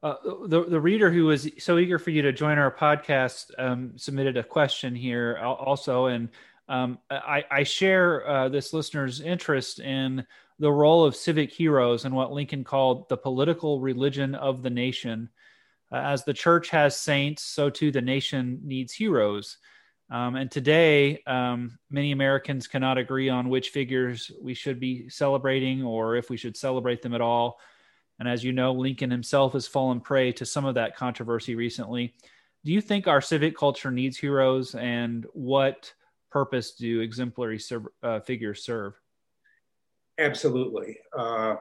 Uh, 0.03 0.17
the, 0.49 0.65
the 0.65 0.81
reader 0.81 1.11
who 1.11 1.25
was 1.25 1.49
so 1.59 1.79
eager 1.79 1.99
for 1.99 2.11
you 2.11 2.21
to 2.21 2.33
join 2.33 2.59
our 2.59 2.71
podcast 2.71 3.47
um, 3.57 3.93
submitted 3.97 4.37
a 4.37 4.43
question 4.43 4.95
here 4.95 5.39
also. 5.39 6.07
And 6.07 6.29
um, 6.69 6.99
I, 7.09 7.45
I, 7.51 7.63
share 7.63 8.29
uh, 8.29 8.49
this 8.51 8.75
listener's 8.75 9.23
interest 9.23 9.81
in 9.81 10.27
the 10.59 10.71
role 10.71 11.05
of 11.05 11.17
civic 11.17 11.51
heroes 11.51 12.05
and 12.05 12.15
what 12.15 12.33
Lincoln 12.33 12.65
called 12.65 13.09
the 13.09 13.17
political 13.17 13.81
religion 13.81 14.35
of 14.35 14.63
the 14.63 14.69
nation. 14.69 15.31
Uh, 15.95 15.99
as 15.99 16.25
the 16.25 16.35
church 16.35 16.71
has 16.71 16.97
saints, 16.97 17.45
so 17.45 17.71
too 17.71 17.93
the 17.93 18.03
nation 18.03 18.59
needs 18.65 18.93
heroes. 18.93 19.59
Um, 20.11 20.35
and 20.35 20.51
today, 20.51 21.23
um, 21.25 21.79
many 21.89 22.11
Americans 22.11 22.67
cannot 22.67 22.99
agree 22.99 23.29
on 23.29 23.49
which 23.49 23.71
figures 23.71 24.29
we 24.43 24.55
should 24.55 24.81
be 24.81 25.09
celebrating 25.09 25.85
or 25.85 26.17
if 26.17 26.31
we 26.31 26.37
should 26.37 26.57
celebrate 26.57 27.01
them 27.01 27.15
at 27.15 27.21
all. 27.21 27.61
And 28.19 28.29
as 28.29 28.43
you 28.43 28.53
know, 28.53 28.73
Lincoln 28.73 29.11
himself 29.11 29.53
has 29.53 29.69
fallen 29.69 30.01
prey 30.01 30.33
to 30.33 30.45
some 30.45 30.65
of 30.65 30.75
that 30.75 30.97
controversy 30.97 31.55
recently. 31.55 32.15
Do 32.65 32.73
you 32.73 32.81
think 32.81 33.07
our 33.07 33.21
civic 33.21 33.57
culture 33.57 33.93
needs 33.93 34.19
heroes, 34.19 34.75
and 34.75 35.27
what 35.33 35.95
purpose 36.33 36.73
do 36.73 37.01
exemplary 37.03 37.61
ser- 37.61 37.93
uh, 38.03 38.19
figures 38.19 38.65
serve? 38.65 38.95
Absolutely. 40.19 40.99
Uh, 41.17 41.55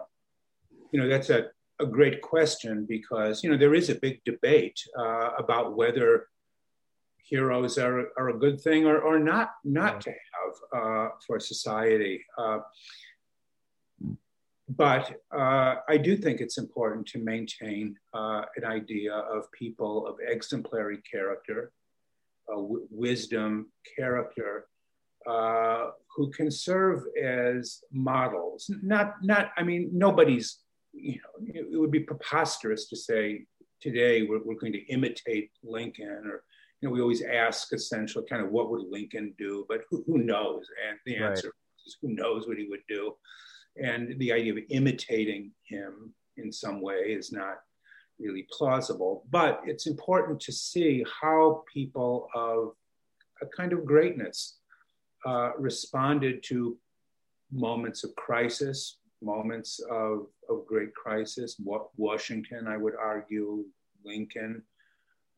you 0.91 0.99
know, 0.99 1.07
that's 1.07 1.29
a, 1.29 1.51
a 1.83 1.87
great 1.87 2.21
question 2.21 2.85
because, 2.85 3.43
you 3.43 3.49
know, 3.49 3.57
there 3.57 3.75
is 3.75 3.89
a 3.89 3.95
big 3.95 4.23
debate 4.23 4.79
uh, 4.97 5.29
about 5.37 5.75
whether 5.75 6.27
heroes 7.17 7.77
are, 7.77 8.07
are 8.17 8.29
a 8.29 8.37
good 8.37 8.59
thing 8.59 8.85
or, 8.85 8.99
or 8.99 9.19
not, 9.19 9.51
not 9.63 10.01
to 10.01 10.11
have 10.11 10.81
uh, 10.81 11.09
for 11.25 11.39
society. 11.39 12.23
Uh, 12.37 12.59
but 14.69 15.21
uh, 15.35 15.75
I 15.87 15.97
do 15.97 16.15
think 16.15 16.39
it's 16.39 16.57
important 16.57 17.05
to 17.07 17.19
maintain 17.19 17.97
uh, 18.13 18.43
an 18.55 18.65
idea 18.65 19.13
of 19.13 19.51
people 19.51 20.07
of 20.07 20.15
exemplary 20.25 20.99
character, 21.09 21.71
uh, 22.51 22.55
w- 22.55 22.87
wisdom, 22.89 23.71
character, 23.95 24.67
uh, 25.29 25.91
who 26.15 26.31
can 26.31 26.49
serve 26.49 27.03
as 27.21 27.83
models. 27.91 28.69
Not, 28.81 29.15
not. 29.21 29.51
I 29.57 29.63
mean, 29.63 29.89
nobody's 29.93 30.62
you 30.93 31.15
know, 31.15 31.47
it 31.53 31.79
would 31.79 31.91
be 31.91 31.99
preposterous 31.99 32.87
to 32.89 32.95
say 32.95 33.45
today 33.81 34.23
we're, 34.23 34.43
we're 34.43 34.59
going 34.59 34.73
to 34.73 34.85
imitate 34.87 35.51
Lincoln 35.63 36.23
or 36.25 36.43
you 36.83 36.89
know, 36.89 36.93
we 36.93 37.01
always 37.01 37.23
ask 37.23 37.71
essentially 37.71 38.25
kind 38.29 38.43
of 38.43 38.51
what 38.51 38.69
would 38.69 38.85
Lincoln 38.89 39.33
do, 39.37 39.65
but 39.69 39.81
who, 39.89 40.03
who 40.05 40.17
knows? 40.17 40.65
And 40.87 40.99
the 41.05 41.15
answer 41.15 41.47
right. 41.47 41.87
is 41.87 41.97
who 42.01 42.09
knows 42.09 42.45
what 42.45 42.57
he 42.57 42.67
would 42.67 42.83
do. 42.89 43.15
And 43.81 44.19
the 44.19 44.33
idea 44.33 44.51
of 44.51 44.59
imitating 44.69 45.51
him 45.63 46.13
in 46.35 46.51
some 46.51 46.81
way 46.81 47.15
is 47.17 47.31
not 47.31 47.59
really 48.19 48.45
plausible. 48.51 49.23
But 49.31 49.61
it's 49.65 49.87
important 49.87 50.41
to 50.41 50.51
see 50.51 51.05
how 51.21 51.63
people 51.73 52.27
of 52.35 52.73
a 53.41 53.45
kind 53.45 53.71
of 53.71 53.85
greatness 53.85 54.57
uh, 55.25 55.51
responded 55.57 56.43
to 56.43 56.77
moments 57.49 58.03
of 58.03 58.13
crisis, 58.15 58.97
moments 59.23 59.79
of, 59.89 60.27
of 60.49 60.65
great 60.67 60.93
crisis. 60.93 61.59
Washington, 61.97 62.67
I 62.67 62.77
would 62.77 62.95
argue, 62.95 63.65
Lincoln, 64.03 64.63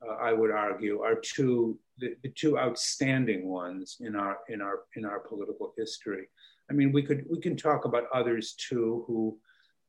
uh, 0.05 0.15
I 0.15 0.33
would 0.33 0.51
argue, 0.51 1.01
are 1.01 1.15
two 1.15 1.79
the, 1.97 2.15
the, 2.23 2.29
two 2.29 2.59
outstanding 2.59 3.47
ones 3.47 3.97
in 4.01 4.15
our 4.15 4.39
in 4.49 4.61
our 4.61 4.79
in 4.95 5.05
our 5.05 5.19
political 5.19 5.73
history. 5.77 6.27
I 6.69 6.73
mean, 6.73 6.91
we 6.91 7.03
could 7.03 7.25
we 7.29 7.39
can 7.39 7.55
talk 7.55 7.85
about 7.85 8.05
others 8.13 8.53
too 8.53 9.05
who 9.07 9.37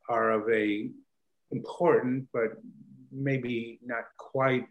are 0.09 0.31
of 0.31 0.49
a 0.51 0.91
important 1.51 2.27
but 2.33 2.53
maybe 3.13 3.79
not 3.85 4.05
quite 4.19 4.67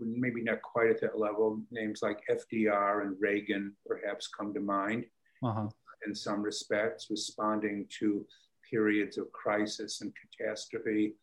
maybe 0.00 0.42
not 0.42 0.62
quite 0.62 0.90
at 0.90 1.00
that 1.00 1.18
level. 1.18 1.62
Names 1.70 2.00
like 2.02 2.20
FDR 2.30 3.02
and 3.02 3.16
Reagan 3.20 3.74
perhaps 3.86 4.28
come 4.28 4.52
to 4.54 4.60
mind. 4.60 5.06
Uh-huh. 5.42 5.68
In 6.06 6.14
some 6.14 6.42
respects, 6.42 7.08
responding 7.10 7.86
to 7.98 8.26
periods 8.70 9.18
of 9.18 9.32
crisis 9.32 10.00
and 10.00 10.12
catastrophe 10.20 11.14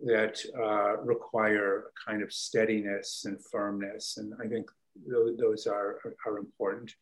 that 0.00 0.38
uh, 0.58 0.96
require 1.02 1.78
a 1.78 2.10
kind 2.10 2.22
of 2.22 2.32
steadiness 2.32 3.24
and 3.24 3.38
firmness. 3.44 4.16
And 4.16 4.34
I 4.42 4.48
think 4.48 4.68
those, 5.06 5.36
those 5.38 5.66
are, 5.66 5.98
are 6.26 6.38
important. 6.38 6.94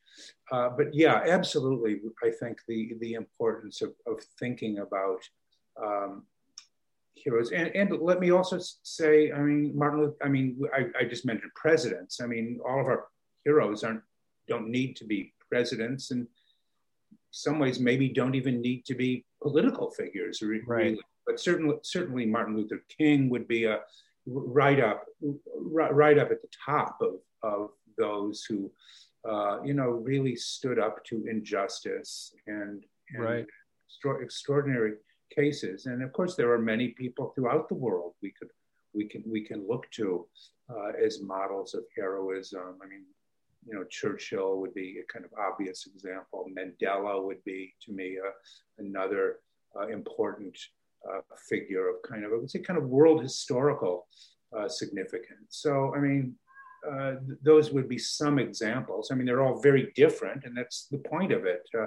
Uh, 0.53 0.68
but 0.76 0.94
yeah, 0.94 1.22
absolutely. 1.26 2.00
I 2.22 2.31
think 2.31 2.59
the, 2.68 2.92
the 3.00 3.14
importance 3.14 3.81
of, 3.81 3.92
of 4.07 4.22
thinking 4.38 4.79
about 4.79 5.20
um, 5.83 6.24
heroes. 7.14 7.53
And, 7.53 7.68
and 7.74 8.00
let 8.00 8.20
me 8.20 8.31
also 8.31 8.59
say, 8.83 9.33
I 9.33 9.38
mean, 9.38 9.76
Martin 9.76 10.00
Luther, 10.00 10.16
I 10.22 10.29
mean, 10.29 10.61
I, 10.74 10.87
I 11.00 11.05
just 11.05 11.24
mentioned 11.24 11.53
presidents. 11.55 12.20
I 12.20 12.26
mean, 12.26 12.61
all 12.66 12.81
of 12.81 12.87
our 12.87 13.07
heroes 13.44 13.83
aren't, 13.83 14.03
don't 14.46 14.68
need 14.68 14.96
to 14.96 15.05
be 15.05 15.33
presidents 15.48 16.11
and 16.11 16.26
some 17.31 17.59
ways 17.59 17.79
maybe 17.79 18.09
don't 18.09 18.35
even 18.35 18.61
need 18.61 18.85
to 18.85 18.94
be 18.94 19.24
political 19.42 19.90
figures 19.90 20.42
really. 20.42 20.62
right 20.66 20.98
but 21.31 21.38
certainly, 21.38 21.76
certainly 21.83 22.26
Martin 22.26 22.57
Luther 22.57 22.83
King 22.88 23.29
would 23.31 23.46
be 23.46 23.64
a 23.64 23.81
right 24.26 24.81
up, 24.81 25.05
right, 25.57 25.94
right 25.94 26.18
up 26.18 26.31
at 26.31 26.42
the 26.42 26.48
top 26.64 26.98
of, 27.00 27.20
of 27.42 27.70
those 27.96 28.44
who, 28.44 28.70
uh, 29.29 29.62
you 29.62 29.74
know, 29.74 29.90
really 29.90 30.35
stood 30.35 30.79
up 30.79 31.05
to 31.05 31.24
injustice 31.31 32.35
and, 32.46 32.85
and 33.14 33.24
right. 33.24 33.46
extra- 33.88 34.22
extraordinary 34.22 34.94
cases. 35.35 35.87
And 35.87 36.03
of 36.03 36.12
course, 36.12 36.35
there 36.35 36.53
are 36.53 36.59
many 36.59 36.88
people 36.88 37.33
throughout 37.35 37.68
the 37.68 37.74
world 37.74 38.14
we 38.22 38.33
could 38.37 38.48
we 38.92 39.05
can 39.05 39.22
we 39.24 39.44
can 39.44 39.68
look 39.68 39.88
to 39.92 40.26
uh, 40.68 40.90
as 41.00 41.22
models 41.22 41.74
of 41.74 41.85
heroism. 41.96 42.76
I 42.83 42.88
mean, 42.88 43.05
you 43.66 43.75
know, 43.75 43.85
Churchill 43.85 44.59
would 44.61 44.75
be 44.75 44.99
a 44.99 45.12
kind 45.12 45.25
of 45.25 45.31
obvious 45.38 45.87
example. 45.87 46.46
Mandela 46.57 47.23
would 47.23 47.42
be, 47.44 47.75
to 47.85 47.92
me, 47.92 48.18
uh, 48.18 48.31
another 48.79 49.40
uh, 49.79 49.88
important 49.88 50.59
uh, 51.09 51.20
figure 51.49 51.88
of 51.88 51.96
kind 52.09 52.25
of, 52.25 52.33
I 52.33 52.37
would 52.37 52.51
say, 52.51 52.61
kind 52.61 52.79
of 52.79 52.85
world 52.85 53.23
historical 53.23 54.07
uh, 54.57 54.68
significance. 54.68 55.49
So, 55.51 55.94
I 55.94 56.01
mean, 56.01 56.35
uh, 56.90 57.12
th- 57.27 57.38
those 57.42 57.70
would 57.70 57.88
be 57.88 57.99
some 57.99 58.38
examples. 58.38 59.11
I 59.11 59.14
mean, 59.14 59.27
they're 59.27 59.42
all 59.42 59.61
very 59.61 59.92
different, 59.94 60.44
and 60.44 60.57
that's 60.57 60.87
the 60.90 60.99
point 60.99 61.33
of 61.33 61.44
it. 61.44 61.62
Uh, 61.79 61.87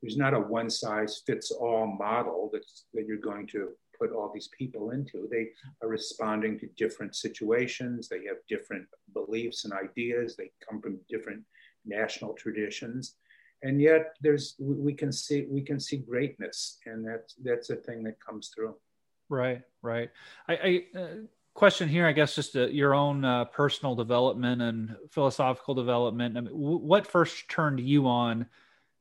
there's 0.00 0.16
not 0.16 0.34
a 0.34 0.40
one 0.40 0.70
size 0.70 1.22
fits 1.26 1.50
all 1.50 1.86
model 1.86 2.48
that's, 2.52 2.86
that 2.94 3.06
you're 3.06 3.18
going 3.18 3.46
to 3.48 3.68
put 4.00 4.12
all 4.12 4.30
these 4.32 4.48
people 4.56 4.90
into. 4.90 5.28
They 5.30 5.48
are 5.82 5.88
responding 5.88 6.58
to 6.60 6.66
different 6.76 7.14
situations, 7.14 8.08
they 8.08 8.24
have 8.26 8.38
different 8.48 8.86
beliefs 9.12 9.64
and 9.64 9.72
ideas, 9.72 10.36
they 10.36 10.50
come 10.68 10.80
from 10.80 10.98
different 11.08 11.42
national 11.84 12.34
traditions. 12.34 13.16
And 13.62 13.80
yet 13.80 14.14
there's 14.22 14.56
we 14.58 14.94
can 14.94 15.12
see 15.12 15.46
we 15.50 15.60
can 15.60 15.78
see 15.78 15.98
greatness 15.98 16.78
and 16.86 17.06
that's 17.06 17.34
that's 17.44 17.68
a 17.68 17.76
thing 17.76 18.02
that 18.04 18.16
comes 18.24 18.50
through. 18.54 18.74
Right 19.28 19.60
right. 19.82 20.10
I, 20.48 20.54
I 20.54 20.98
uh, 20.98 21.08
question 21.52 21.88
here 21.88 22.06
i 22.06 22.12
guess 22.12 22.36
just 22.36 22.56
uh, 22.56 22.68
your 22.68 22.94
own 22.94 23.24
uh, 23.24 23.44
personal 23.46 23.94
development 23.94 24.62
and 24.62 24.96
philosophical 25.10 25.74
development. 25.74 26.38
I 26.38 26.40
mean, 26.40 26.52
w- 26.52 26.78
what 26.78 27.06
first 27.06 27.48
turned 27.50 27.80
you 27.80 28.06
on 28.06 28.46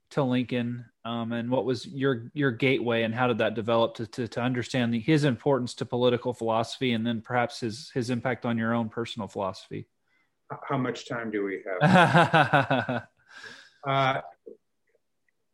to 0.09 0.23
lincoln 0.23 0.85
um, 1.05 1.31
and 1.31 1.49
what 1.49 1.65
was 1.65 1.87
your 1.87 2.31
your 2.33 2.51
gateway 2.51 3.03
and 3.03 3.13
how 3.13 3.27
did 3.27 3.37
that 3.37 3.53
develop 3.53 3.95
to, 3.95 4.07
to, 4.07 4.27
to 4.27 4.41
understand 4.41 4.93
the, 4.93 4.99
his 4.99 5.23
importance 5.23 5.73
to 5.73 5.85
political 5.85 6.33
philosophy 6.33 6.93
and 6.93 7.05
then 7.05 7.21
perhaps 7.21 7.59
his 7.59 7.91
his 7.93 8.09
impact 8.09 8.45
on 8.45 8.57
your 8.57 8.73
own 8.73 8.89
personal 8.89 9.27
philosophy 9.27 9.87
how 10.67 10.77
much 10.77 11.07
time 11.07 11.29
do 11.29 11.43
we 11.43 11.61
have 11.81 13.03
uh, 13.87 14.21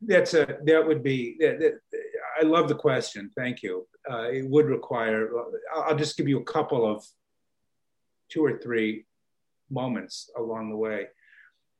that's 0.01 0.33
a 0.33 0.57
that 0.65 0.85
would 0.85 1.03
be 1.03 1.35
that, 1.39 1.59
that, 1.59 1.79
I 2.39 2.43
love 2.43 2.67
the 2.67 2.75
question. 2.75 3.31
Thank 3.35 3.63
you. 3.63 3.87
Uh, 4.09 4.29
it 4.29 4.47
would 4.49 4.65
require. 4.65 5.29
I'll 5.73 5.95
just 5.95 6.17
give 6.17 6.27
you 6.27 6.39
a 6.39 6.43
couple 6.43 6.89
of 6.89 7.05
two 8.29 8.43
or 8.43 8.57
three 8.59 9.05
moments 9.69 10.29
along 10.37 10.69
the 10.69 10.77
way. 10.77 11.07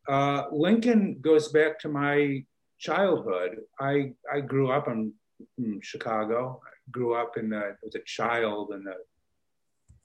Uh, 0.07 0.43
Lincoln 0.51 1.17
goes 1.19 1.49
back 1.49 1.79
to 1.79 1.89
my 1.89 2.45
childhood. 2.79 3.57
I 3.79 4.13
I 4.31 4.41
grew 4.41 4.71
up 4.71 4.87
in, 4.87 5.13
in 5.57 5.79
Chicago. 5.81 6.61
I 6.65 6.91
grew 6.91 7.15
up 7.15 7.37
in 7.37 7.49
the 7.49 7.75
as 7.85 7.95
a 7.95 8.03
child 8.05 8.71
in 8.73 8.83
the 8.83 8.95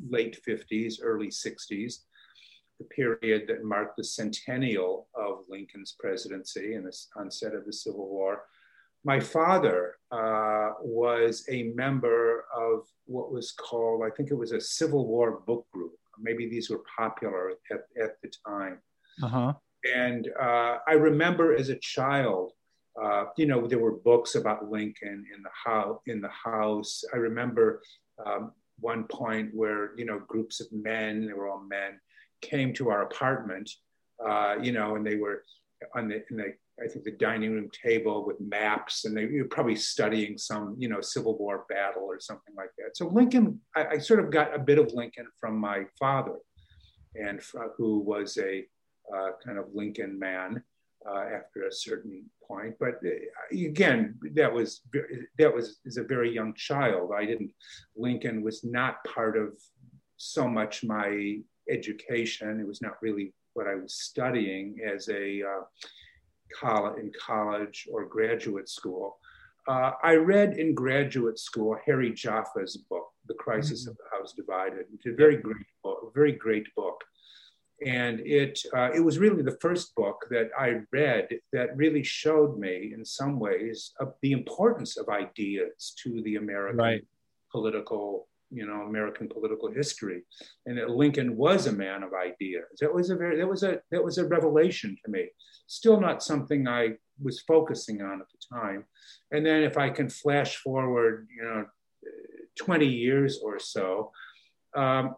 late 0.08 0.38
50s, 0.46 0.94
early 1.02 1.28
60s 1.28 2.00
the 2.80 2.86
period 2.86 3.46
that 3.46 3.62
marked 3.62 3.96
the 3.96 4.04
centennial 4.04 5.06
of 5.14 5.44
Lincoln's 5.48 5.94
presidency 5.98 6.74
and 6.74 6.86
the 6.86 6.96
onset 7.14 7.54
of 7.54 7.66
the 7.66 7.72
Civil 7.72 8.08
War. 8.08 8.44
My 9.04 9.20
father 9.20 9.96
uh, 10.10 10.70
was 10.80 11.44
a 11.50 11.64
member 11.74 12.46
of 12.54 12.86
what 13.04 13.32
was 13.32 13.52
called, 13.52 14.02
I 14.04 14.10
think 14.10 14.30
it 14.30 14.34
was 14.34 14.52
a 14.52 14.60
Civil 14.60 15.06
War 15.06 15.40
book 15.46 15.66
group. 15.72 15.92
Maybe 16.18 16.48
these 16.48 16.70
were 16.70 16.82
popular 16.98 17.52
at, 17.70 17.82
at 18.02 18.20
the 18.22 18.32
time. 18.46 18.78
Uh-huh. 19.22 19.52
And 19.84 20.28
uh, 20.40 20.78
I 20.86 20.92
remember 20.92 21.54
as 21.54 21.68
a 21.68 21.76
child, 21.76 22.52
uh, 23.00 23.26
you 23.36 23.46
know, 23.46 23.66
there 23.66 23.78
were 23.78 23.92
books 23.92 24.34
about 24.34 24.70
Lincoln 24.70 25.24
in 25.34 25.42
the 25.42 25.50
house. 25.70 26.00
In 26.06 26.20
the 26.20 26.28
house, 26.28 27.04
I 27.12 27.16
remember 27.16 27.82
um, 28.24 28.52
one 28.78 29.04
point 29.04 29.50
where 29.54 29.96
you 29.96 30.04
know 30.04 30.20
groups 30.26 30.60
of 30.60 30.66
men, 30.72 31.26
they 31.26 31.32
were 31.32 31.48
all 31.48 31.62
men, 31.62 32.00
came 32.40 32.72
to 32.74 32.90
our 32.90 33.02
apartment, 33.02 33.70
uh, 34.26 34.56
you 34.60 34.72
know, 34.72 34.96
and 34.96 35.06
they 35.06 35.16
were 35.16 35.44
on 35.94 36.08
the, 36.08 36.22
in 36.30 36.36
the, 36.36 36.54
I 36.82 36.88
think 36.88 37.04
the 37.04 37.12
dining 37.12 37.52
room 37.52 37.70
table 37.70 38.26
with 38.26 38.40
maps, 38.40 39.04
and 39.04 39.16
they 39.16 39.26
were 39.26 39.48
probably 39.48 39.76
studying 39.76 40.38
some, 40.38 40.76
you 40.78 40.88
know, 40.88 41.00
Civil 41.00 41.38
War 41.38 41.66
battle 41.68 42.04
or 42.04 42.20
something 42.20 42.54
like 42.56 42.70
that. 42.78 42.96
So 42.96 43.06
Lincoln, 43.08 43.60
I, 43.76 43.86
I 43.86 43.98
sort 43.98 44.20
of 44.20 44.30
got 44.30 44.54
a 44.54 44.58
bit 44.58 44.78
of 44.78 44.92
Lincoln 44.92 45.26
from 45.38 45.58
my 45.58 45.84
father, 45.98 46.36
and 47.14 47.40
uh, 47.58 47.68
who 47.76 48.00
was 48.00 48.36
a 48.38 48.64
uh, 49.14 49.30
kind 49.44 49.58
of 49.58 49.66
Lincoln 49.74 50.18
man 50.18 50.62
uh, 51.08 51.20
after 51.20 51.64
a 51.66 51.72
certain 51.72 52.24
point. 52.46 52.74
But 52.78 53.00
uh, 53.04 53.10
again, 53.52 54.18
that 54.34 54.52
was 54.52 54.82
that 55.38 55.54
was 55.54 55.78
as 55.86 55.96
a 55.96 56.04
very 56.04 56.32
young 56.32 56.54
child. 56.54 57.10
I 57.16 57.24
didn't. 57.24 57.52
Lincoln 57.96 58.42
was 58.42 58.64
not 58.64 59.04
part 59.04 59.36
of 59.36 59.54
so 60.16 60.48
much 60.48 60.84
my 60.84 61.38
education. 61.68 62.60
It 62.60 62.66
was 62.66 62.82
not 62.82 63.00
really 63.02 63.32
what 63.54 63.66
I 63.66 63.74
was 63.74 63.94
studying 63.94 64.78
as 64.84 65.08
a 65.08 65.42
uh, 65.42 65.62
college, 66.58 66.98
in 67.00 67.12
college 67.18 67.88
or 67.90 68.06
graduate 68.06 68.68
school. 68.68 69.18
Uh, 69.68 69.92
I 70.02 70.14
read 70.14 70.58
in 70.58 70.74
graduate 70.74 71.38
school 71.38 71.76
Harry 71.86 72.12
Jaffa's 72.12 72.76
book, 72.88 73.08
The 73.26 73.34
Crisis 73.34 73.82
mm-hmm. 73.82 73.90
of 73.90 73.96
the 73.98 74.16
House 74.16 74.32
Divided. 74.32 74.86
It's 74.92 75.06
a 75.06 75.14
very 75.14 75.36
great 75.36 75.66
book, 75.84 76.12
very 76.14 76.32
great 76.32 76.66
book. 76.74 77.02
And 77.86 78.20
it, 78.20 78.60
uh, 78.76 78.90
it 78.94 79.00
was 79.00 79.18
really 79.18 79.42
the 79.42 79.58
first 79.60 79.94
book 79.94 80.26
that 80.30 80.50
I 80.58 80.80
read 80.92 81.28
that 81.52 81.76
really 81.76 82.02
showed 82.02 82.58
me, 82.58 82.92
in 82.94 83.04
some 83.04 83.38
ways, 83.38 83.92
the 84.22 84.32
importance 84.32 84.96
of 84.96 85.08
ideas 85.08 85.94
to 86.02 86.20
the 86.22 86.36
American 86.36 86.78
right. 86.78 87.04
political 87.50 88.28
you 88.52 88.66
know 88.66 88.82
American 88.82 89.28
political 89.28 89.70
history, 89.70 90.22
and 90.66 90.76
that 90.76 90.90
Lincoln 90.90 91.36
was 91.36 91.68
a 91.68 91.72
man 91.72 92.02
of 92.02 92.10
ideas. 92.12 92.64
That 92.80 92.92
was 92.92 93.10
a 93.10 93.16
very 93.16 93.36
that 93.36 93.48
was 93.48 93.62
a 93.62 93.80
that 93.92 94.02
was 94.02 94.18
a 94.18 94.26
revelation 94.26 94.96
to 95.04 95.10
me. 95.10 95.28
Still 95.68 96.00
not 96.00 96.22
something 96.22 96.66
I 96.66 96.96
was 97.22 97.40
focusing 97.42 98.02
on 98.02 98.20
at 98.20 98.26
the 98.28 98.56
time. 98.56 98.84
And 99.30 99.46
then 99.46 99.62
if 99.62 99.78
I 99.78 99.90
can 99.90 100.08
flash 100.08 100.56
forward, 100.56 101.28
you 101.34 101.44
know, 101.44 101.66
20 102.58 102.86
years 102.86 103.40
or 103.42 103.58
so. 103.58 104.12
Um, 104.74 105.16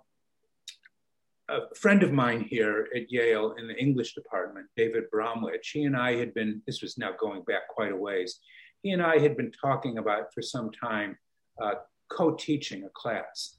a 1.53 1.75
friend 1.75 2.03
of 2.03 2.13
mine 2.13 2.41
here 2.41 2.89
at 2.97 3.11
Yale 3.11 3.55
in 3.59 3.69
the 3.69 3.77
English 3.77 4.15
department, 4.15 4.67
David 4.77 5.05
Bromwich, 5.11 5.71
he 5.71 5.85
and 5.85 5.97
I 5.97 6.17
had 6.17 6.33
been, 6.33 6.63
this 6.67 6.81
was 6.81 6.97
now 6.97 7.11
going 7.19 7.43
back 7.43 7.69
quite 7.69 7.93
a 7.93 7.97
ways, 7.97 8.41
he 8.83 8.91
and 8.91 9.03
I 9.03 9.19
had 9.19 9.37
been 9.37 9.53
talking 9.53 9.99
about 9.99 10.33
for 10.33 10.41
some 10.43 10.71
time 10.71 11.17
uh, 11.63 11.75
co 12.09 12.33
teaching 12.33 12.85
a 12.85 12.89
class. 12.95 13.59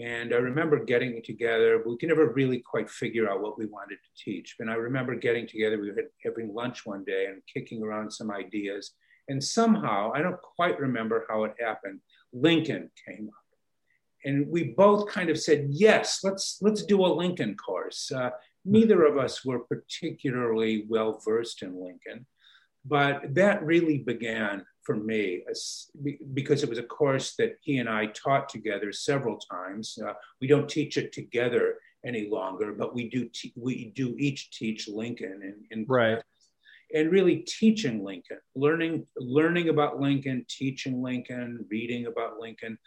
And 0.00 0.34
I 0.34 0.38
remember 0.38 0.84
getting 0.84 1.22
together, 1.22 1.82
we 1.86 1.96
could 1.96 2.08
never 2.08 2.32
really 2.32 2.58
quite 2.58 2.90
figure 2.90 3.30
out 3.30 3.40
what 3.40 3.58
we 3.58 3.66
wanted 3.66 3.96
to 3.96 4.24
teach. 4.24 4.56
And 4.58 4.70
I 4.70 4.74
remember 4.74 5.14
getting 5.14 5.46
together, 5.46 5.80
we 5.80 5.90
were 5.90 6.02
having 6.24 6.54
lunch 6.54 6.84
one 6.84 7.04
day 7.04 7.26
and 7.26 7.42
kicking 7.52 7.82
around 7.82 8.10
some 8.10 8.30
ideas. 8.30 8.92
And 9.28 9.42
somehow, 9.42 10.12
I 10.14 10.20
don't 10.22 10.40
quite 10.40 10.78
remember 10.78 11.26
how 11.28 11.44
it 11.44 11.54
happened, 11.60 12.00
Lincoln 12.32 12.90
came 13.06 13.28
up. 13.28 13.45
And 14.26 14.48
we 14.48 14.74
both 14.76 15.08
kind 15.08 15.30
of 15.30 15.38
said, 15.38 15.68
yes, 15.70 16.20
let's, 16.22 16.58
let's 16.60 16.84
do 16.84 17.06
a 17.06 17.08
Lincoln 17.08 17.56
course. 17.56 18.10
Uh, 18.12 18.30
neither 18.64 19.04
of 19.04 19.16
us 19.16 19.44
were 19.44 19.60
particularly 19.60 20.84
well 20.88 21.22
versed 21.24 21.62
in 21.62 21.80
Lincoln, 21.80 22.26
but 22.84 23.34
that 23.34 23.64
really 23.64 23.98
began 23.98 24.66
for 24.82 24.96
me 24.96 25.44
because 26.34 26.62
it 26.62 26.68
was 26.68 26.78
a 26.78 26.82
course 26.82 27.34
that 27.36 27.56
he 27.62 27.78
and 27.78 27.88
I 27.88 28.06
taught 28.06 28.48
together 28.48 28.92
several 28.92 29.38
times. 29.38 29.98
Uh, 30.04 30.12
we 30.40 30.46
don't 30.46 30.68
teach 30.68 30.96
it 30.96 31.12
together 31.12 31.76
any 32.04 32.28
longer, 32.28 32.72
but 32.72 32.94
we 32.94 33.08
do 33.08 33.28
te- 33.28 33.52
we 33.56 33.92
do 33.96 34.14
each 34.18 34.50
teach 34.52 34.88
Lincoln 34.88 35.40
in, 35.42 35.64
in 35.70 35.86
right. 35.88 36.22
And 36.94 37.10
really 37.10 37.38
teaching 37.38 38.04
Lincoln, 38.04 38.38
learning 38.54 39.06
learning 39.16 39.70
about 39.70 40.00
Lincoln, 40.00 40.46
teaching 40.48 41.02
Lincoln, 41.02 41.66
reading 41.68 42.06
about 42.06 42.38
Lincoln, 42.38 42.78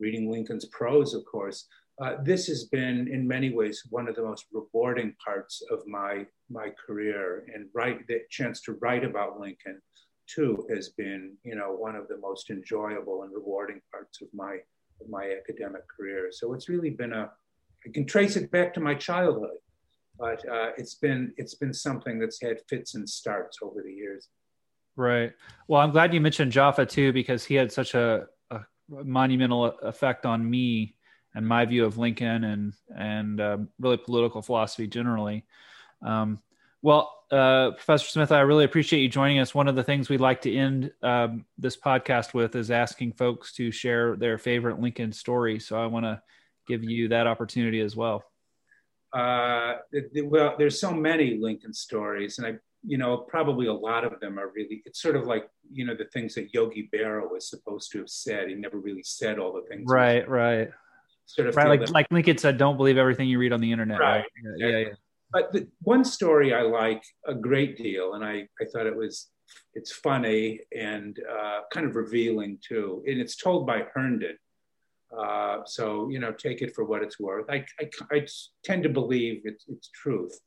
reading 0.00 0.30
Lincoln's 0.30 0.66
prose, 0.66 1.14
of 1.14 1.24
course. 1.24 1.66
Uh, 2.00 2.14
this 2.22 2.46
has 2.46 2.64
been, 2.66 3.08
in 3.08 3.26
many 3.26 3.52
ways, 3.52 3.82
one 3.90 4.06
of 4.08 4.14
the 4.14 4.22
most 4.22 4.46
rewarding 4.52 5.14
parts 5.24 5.62
of 5.70 5.80
my 5.86 6.24
my 6.48 6.68
career, 6.86 7.44
and 7.52 7.66
write 7.74 8.06
the 8.06 8.20
chance 8.30 8.60
to 8.62 8.72
write 8.80 9.04
about 9.04 9.40
Lincoln 9.40 9.80
too 10.28 10.66
has 10.70 10.90
been, 10.90 11.36
you 11.42 11.56
know, 11.56 11.72
one 11.72 11.96
of 11.96 12.06
the 12.06 12.18
most 12.18 12.50
enjoyable 12.50 13.22
and 13.22 13.32
rewarding 13.32 13.80
parts 13.90 14.20
of 14.20 14.28
my 14.32 14.54
of 15.00 15.08
my 15.08 15.34
academic 15.40 15.82
career. 15.88 16.28
So 16.30 16.52
it's 16.54 16.68
really 16.68 16.90
been 16.90 17.12
a, 17.12 17.30
I 17.86 17.90
can 17.92 18.06
trace 18.06 18.36
it 18.36 18.50
back 18.50 18.74
to 18.74 18.80
my 18.80 18.94
childhood, 18.94 19.58
but 20.18 20.46
uh, 20.48 20.70
it's 20.76 20.96
been 20.96 21.32
it's 21.36 21.54
been 21.54 21.74
something 21.74 22.18
that's 22.18 22.40
had 22.40 22.58
fits 22.68 22.94
and 22.94 23.08
starts 23.08 23.58
over 23.62 23.82
the 23.82 23.92
years. 23.92 24.28
Right. 24.96 25.32
Well, 25.68 25.80
I'm 25.80 25.92
glad 25.92 26.12
you 26.12 26.20
mentioned 26.20 26.52
Jaffa 26.52 26.84
too, 26.84 27.12
because 27.12 27.44
he 27.44 27.54
had 27.54 27.70
such 27.70 27.94
a, 27.94 28.06
a 28.06 28.26
monumental 28.88 29.66
effect 29.66 30.26
on 30.26 30.48
me 30.48 30.94
and 31.34 31.46
my 31.46 31.64
view 31.64 31.84
of 31.84 31.98
Lincoln 31.98 32.44
and 32.44 32.72
and 32.96 33.40
uh, 33.40 33.58
really 33.78 33.96
political 33.96 34.42
philosophy 34.42 34.86
generally. 34.86 35.44
Um, 36.02 36.40
well, 36.82 37.14
uh, 37.30 37.72
Professor 37.72 38.06
Smith, 38.06 38.32
I 38.32 38.40
really 38.40 38.64
appreciate 38.64 39.00
you 39.00 39.08
joining 39.08 39.38
us. 39.38 39.54
One 39.54 39.68
of 39.68 39.76
the 39.76 39.84
things 39.84 40.08
we'd 40.08 40.20
like 40.20 40.40
to 40.42 40.54
end 40.54 40.92
um, 41.02 41.44
this 41.58 41.76
podcast 41.76 42.34
with 42.34 42.54
is 42.54 42.70
asking 42.70 43.12
folks 43.12 43.52
to 43.54 43.70
share 43.70 44.16
their 44.16 44.38
favorite 44.38 44.80
Lincoln 44.80 45.12
story. 45.12 45.58
So 45.58 45.80
I 45.80 45.86
want 45.86 46.06
to 46.06 46.22
give 46.66 46.84
you 46.84 47.08
that 47.08 47.26
opportunity 47.26 47.80
as 47.80 47.96
well. 47.96 48.24
Uh, 49.12 49.76
well, 50.24 50.54
there's 50.58 50.80
so 50.80 50.92
many 50.92 51.38
Lincoln 51.38 51.72
stories, 51.72 52.38
and 52.38 52.46
I, 52.46 52.52
you 52.84 52.98
know, 52.98 53.16
probably 53.16 53.66
a 53.66 53.72
lot 53.72 54.04
of 54.04 54.20
them 54.20 54.38
are 54.38 54.50
really. 54.54 54.82
It's 54.86 55.00
sort 55.00 55.16
of 55.16 55.26
like 55.26 55.48
you 55.70 55.84
know 55.84 55.94
the 55.94 56.06
things 56.06 56.34
that 56.34 56.52
Yogi 56.54 56.88
Berra 56.92 57.30
was 57.30 57.48
supposed 57.48 57.92
to 57.92 57.98
have 57.98 58.08
said. 58.08 58.48
He 58.48 58.54
never 58.54 58.78
really 58.78 59.02
said 59.02 59.38
all 59.38 59.52
the 59.52 59.62
things. 59.68 59.84
Right, 59.86 60.28
right. 60.28 60.70
Sort 61.26 61.48
of 61.48 61.56
right, 61.56 61.80
like, 61.80 61.90
like 61.90 62.06
Lincoln 62.10 62.38
said, 62.38 62.56
"Don't 62.56 62.76
believe 62.76 62.96
everything 62.96 63.28
you 63.28 63.38
read 63.38 63.52
on 63.52 63.60
the 63.60 63.70
internet." 63.70 64.00
Right. 64.00 64.18
right? 64.18 64.24
Exactly. 64.36 64.70
Yeah, 64.70 64.78
yeah 64.78 64.94
but 65.30 65.52
the 65.52 65.68
one 65.82 66.04
story 66.04 66.54
I 66.54 66.62
like 66.62 67.02
a 67.26 67.34
great 67.34 67.76
deal, 67.76 68.14
and 68.14 68.24
I, 68.24 68.48
I 68.60 68.64
thought 68.72 68.86
it 68.86 68.96
was 68.96 69.28
it's 69.74 69.92
funny 69.92 70.60
and 70.76 71.18
uh, 71.30 71.60
kind 71.72 71.86
of 71.86 71.96
revealing 71.96 72.58
too, 72.66 73.02
and 73.06 73.20
it's 73.20 73.36
told 73.36 73.66
by 73.66 73.84
Herndon. 73.94 74.38
Uh, 75.16 75.58
so 75.64 76.08
you 76.08 76.18
know, 76.18 76.32
take 76.32 76.62
it 76.62 76.74
for 76.74 76.84
what 76.84 77.02
it's 77.02 77.20
worth. 77.20 77.46
I, 77.50 77.64
I, 77.80 77.90
I 78.12 78.26
tend 78.64 78.82
to 78.84 78.88
believe 78.88 79.42
it's, 79.44 79.64
it's 79.68 79.90
truth. 79.94 80.38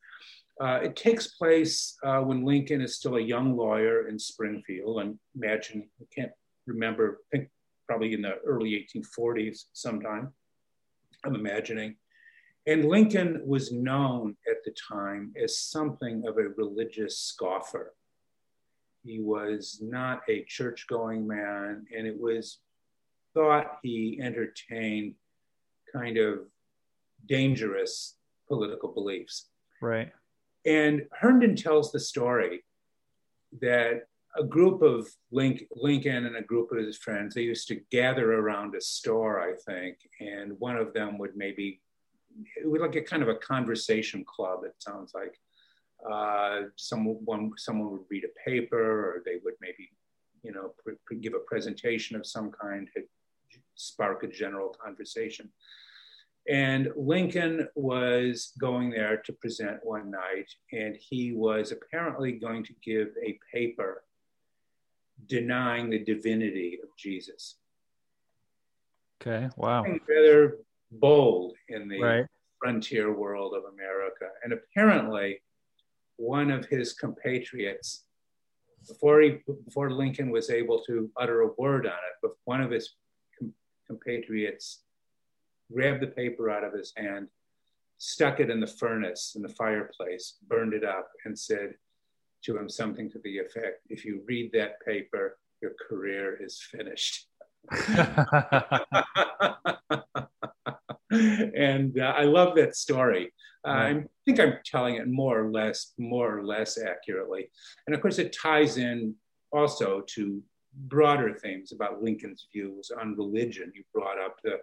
Uh, 0.60 0.80
it 0.82 0.96
takes 0.96 1.28
place 1.28 1.96
uh, 2.04 2.20
when 2.20 2.44
Lincoln 2.44 2.80
is 2.80 2.96
still 2.96 3.16
a 3.16 3.20
young 3.20 3.56
lawyer 3.56 4.08
in 4.08 4.18
Springfield. 4.18 5.02
I 5.02 5.10
imagine 5.34 5.88
I 6.00 6.04
can't 6.14 6.32
remember. 6.66 7.20
I 7.32 7.38
think 7.38 7.50
probably 7.88 8.12
in 8.14 8.22
the 8.22 8.36
early 8.46 8.86
1840s 8.94 9.64
sometime. 9.72 10.32
I'm 11.24 11.34
imagining. 11.34 11.96
And 12.66 12.84
Lincoln 12.84 13.42
was 13.44 13.72
known 13.72 14.36
at 14.48 14.62
the 14.64 14.74
time 14.88 15.32
as 15.42 15.58
something 15.58 16.24
of 16.26 16.36
a 16.38 16.50
religious 16.56 17.18
scoffer. 17.18 17.94
He 19.04 19.20
was 19.20 19.80
not 19.82 20.22
a 20.28 20.44
church 20.44 20.86
going 20.88 21.26
man, 21.26 21.86
and 21.96 22.06
it 22.06 22.18
was 22.18 22.58
thought 23.34 23.78
he 23.82 24.20
entertained 24.22 25.14
kind 25.92 26.18
of 26.18 26.40
dangerous 27.26 28.16
political 28.46 28.92
beliefs. 28.92 29.48
Right. 29.80 30.12
And 30.64 31.06
Herndon 31.12 31.56
tells 31.56 31.90
the 31.90 32.00
story 32.00 32.64
that 33.60 34.02
a 34.36 34.44
group 34.44 34.80
of 34.82 35.08
Link, 35.30 35.64
Lincoln 35.74 36.24
and 36.24 36.36
a 36.36 36.42
group 36.42 36.72
of 36.72 36.78
his 36.78 36.96
friends, 36.96 37.34
they 37.34 37.42
used 37.42 37.68
to 37.68 37.80
gather 37.90 38.32
around 38.32 38.74
a 38.74 38.80
store, 38.80 39.40
I 39.40 39.54
think, 39.66 39.98
and 40.20 40.58
one 40.58 40.76
of 40.76 40.94
them 40.94 41.18
would 41.18 41.36
maybe 41.36 41.80
it 42.56 42.68
was 42.68 42.80
like 42.80 42.96
a 42.96 43.02
kind 43.02 43.22
of 43.22 43.28
a 43.28 43.34
conversation 43.34 44.24
club. 44.24 44.60
It 44.64 44.74
sounds 44.78 45.12
like 45.14 45.38
uh, 46.10 46.68
someone 46.76 47.52
someone 47.56 47.92
would 47.92 48.06
read 48.10 48.24
a 48.24 48.50
paper, 48.50 49.16
or 49.16 49.22
they 49.24 49.38
would 49.44 49.54
maybe, 49.60 49.90
you 50.42 50.52
know, 50.52 50.74
pr- 50.82 51.14
give 51.14 51.34
a 51.34 51.40
presentation 51.40 52.16
of 52.16 52.26
some 52.26 52.50
kind 52.50 52.88
to 52.94 53.02
spark 53.74 54.22
a 54.22 54.28
general 54.28 54.74
conversation. 54.82 55.50
And 56.48 56.90
Lincoln 56.96 57.68
was 57.76 58.52
going 58.58 58.90
there 58.90 59.18
to 59.18 59.32
present 59.32 59.78
one 59.84 60.10
night, 60.10 60.50
and 60.72 60.96
he 60.96 61.32
was 61.32 61.70
apparently 61.70 62.32
going 62.32 62.64
to 62.64 62.72
give 62.84 63.08
a 63.24 63.38
paper 63.54 64.02
denying 65.26 65.90
the 65.90 66.00
divinity 66.00 66.80
of 66.82 66.88
Jesus. 66.98 67.56
Okay, 69.20 69.48
wow. 69.56 69.84
Rather 70.08 70.58
bold 70.90 71.54
in 71.68 71.88
the 71.88 72.00
right. 72.00 72.26
frontier 72.58 73.12
world 73.12 73.54
of 73.54 73.72
America. 73.72 74.26
And 74.42 74.52
apparently, 74.52 75.40
one 76.16 76.50
of 76.50 76.66
his 76.66 76.92
compatriots, 76.92 78.02
before, 78.88 79.20
he, 79.20 79.38
before 79.64 79.92
Lincoln 79.92 80.30
was 80.30 80.50
able 80.50 80.82
to 80.88 81.08
utter 81.16 81.42
a 81.42 81.52
word 81.56 81.86
on 81.86 81.92
it, 81.92 82.16
but 82.20 82.32
one 82.46 82.60
of 82.60 82.72
his 82.72 82.94
compatriots 83.86 84.82
grabbed 85.72 86.02
the 86.02 86.08
paper 86.08 86.50
out 86.50 86.64
of 86.64 86.72
his 86.72 86.92
hand, 86.96 87.28
stuck 87.98 88.40
it 88.40 88.50
in 88.50 88.60
the 88.60 88.66
furnace, 88.66 89.34
in 89.36 89.42
the 89.42 89.48
fireplace, 89.48 90.36
burned 90.48 90.74
it 90.74 90.84
up, 90.84 91.08
and 91.24 91.38
said 91.38 91.74
to 92.44 92.56
him 92.56 92.68
something 92.68 93.10
to 93.10 93.20
the 93.24 93.38
effect 93.38 93.80
if 93.88 94.04
you 94.04 94.22
read 94.26 94.50
that 94.52 94.80
paper, 94.84 95.38
your 95.60 95.72
career 95.88 96.36
is 96.42 96.60
finished. 96.60 97.26
and 101.10 101.98
uh, 101.98 102.12
I 102.16 102.24
love 102.24 102.56
that 102.56 102.74
story. 102.74 103.32
Uh, 103.64 103.70
I 103.70 104.04
think 104.24 104.40
I'm 104.40 104.54
telling 104.64 104.96
it 104.96 105.06
more 105.06 105.40
or 105.40 105.50
less, 105.50 105.92
more 105.98 106.36
or 106.38 106.44
less 106.44 106.78
accurately. 106.78 107.48
And 107.86 107.94
of 107.94 108.02
course, 108.02 108.18
it 108.18 108.36
ties 108.36 108.76
in 108.76 109.14
also 109.52 110.02
to 110.14 110.42
broader 110.74 111.34
themes 111.34 111.72
about 111.72 112.02
Lincoln's 112.02 112.46
views 112.52 112.90
on 112.98 113.16
religion. 113.16 113.72
You 113.74 113.84
brought 113.94 114.18
up 114.18 114.36
the 114.42 114.58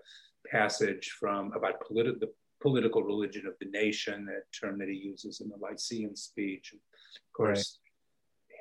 passage 0.47 1.15
from 1.19 1.53
about 1.53 1.81
politi- 1.81 2.19
the 2.19 2.31
political 2.61 3.03
religion 3.03 3.45
of 3.47 3.53
the 3.59 3.69
nation, 3.69 4.25
that 4.25 4.43
term 4.57 4.77
that 4.79 4.89
he 4.89 4.95
uses 4.95 5.41
in 5.41 5.49
the 5.49 5.57
Lyceum 5.57 6.15
speech. 6.15 6.73
Of 6.73 7.33
course, 7.33 7.79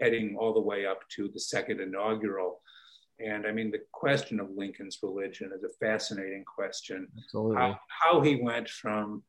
right. 0.01 0.07
heading 0.07 0.37
all 0.39 0.55
the 0.55 0.61
way 0.61 0.87
up 0.87 1.09
to 1.17 1.29
the 1.29 1.41
second 1.41 1.81
inaugural 1.81 2.61
and 3.21 3.47
I 3.47 3.53
mean, 3.53 3.71
the 3.71 3.83
question 3.93 4.39
of 4.39 4.51
Lincoln's 4.57 4.99
religion 5.03 5.51
is 5.55 5.65
a 5.65 5.77
fascinating 5.85 6.45
question. 6.45 7.09
Absolutely. 7.19 7.57
How, 7.57 7.81
how 7.89 8.21
he 8.21 8.37
went 8.37 8.69
from, 8.69 9.23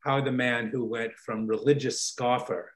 how 0.00 0.20
the 0.20 0.32
man 0.32 0.68
who 0.68 0.84
went 0.84 1.12
from 1.14 1.46
religious 1.46 2.00
scoffer 2.00 2.72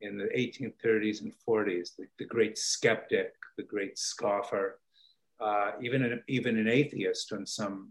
in 0.00 0.18
the 0.18 0.24
1830s 0.36 1.22
and 1.22 1.32
40s, 1.48 1.90
the, 1.96 2.06
the 2.18 2.24
great 2.24 2.58
skeptic, 2.58 3.32
the 3.56 3.62
great 3.62 3.96
scoffer, 3.96 4.80
uh, 5.40 5.72
even, 5.80 6.02
an, 6.04 6.22
even 6.28 6.58
an 6.58 6.68
atheist 6.68 7.30
in 7.32 7.46
some 7.46 7.90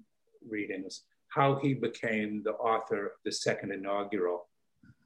readings, 0.50 1.04
how 1.30 1.56
he 1.56 1.74
became 1.74 2.42
the 2.44 2.54
author 2.54 3.08
of 3.08 3.12
the 3.26 3.32
second 3.32 3.72
inaugural 3.72 4.48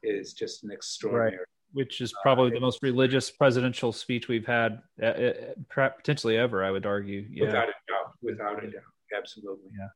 is 0.04 0.34
just 0.34 0.64
an 0.64 0.72
extraordinary. 0.72 1.38
Right 1.38 1.46
which 1.74 2.02
is 2.02 2.14
probably 2.22 2.52
uh, 2.52 2.56
the 2.56 2.60
most 2.60 2.80
religious 2.82 3.30
presidential 3.30 3.92
speech 3.92 4.28
we've 4.28 4.46
had, 4.46 4.82
uh, 5.02 5.06
uh 5.06 5.90
potentially 5.98 6.38
ever. 6.38 6.64
I 6.64 6.72
would 6.72 6.86
argue. 6.86 7.26
Yeah. 7.30 7.46
Without 7.46 7.70
a 7.70 7.74
doubt. 7.88 8.14
Without 8.22 8.64
a 8.64 8.68
doubt. 8.68 8.84
absolutely. 9.16 9.70
Yeah. 9.78 9.88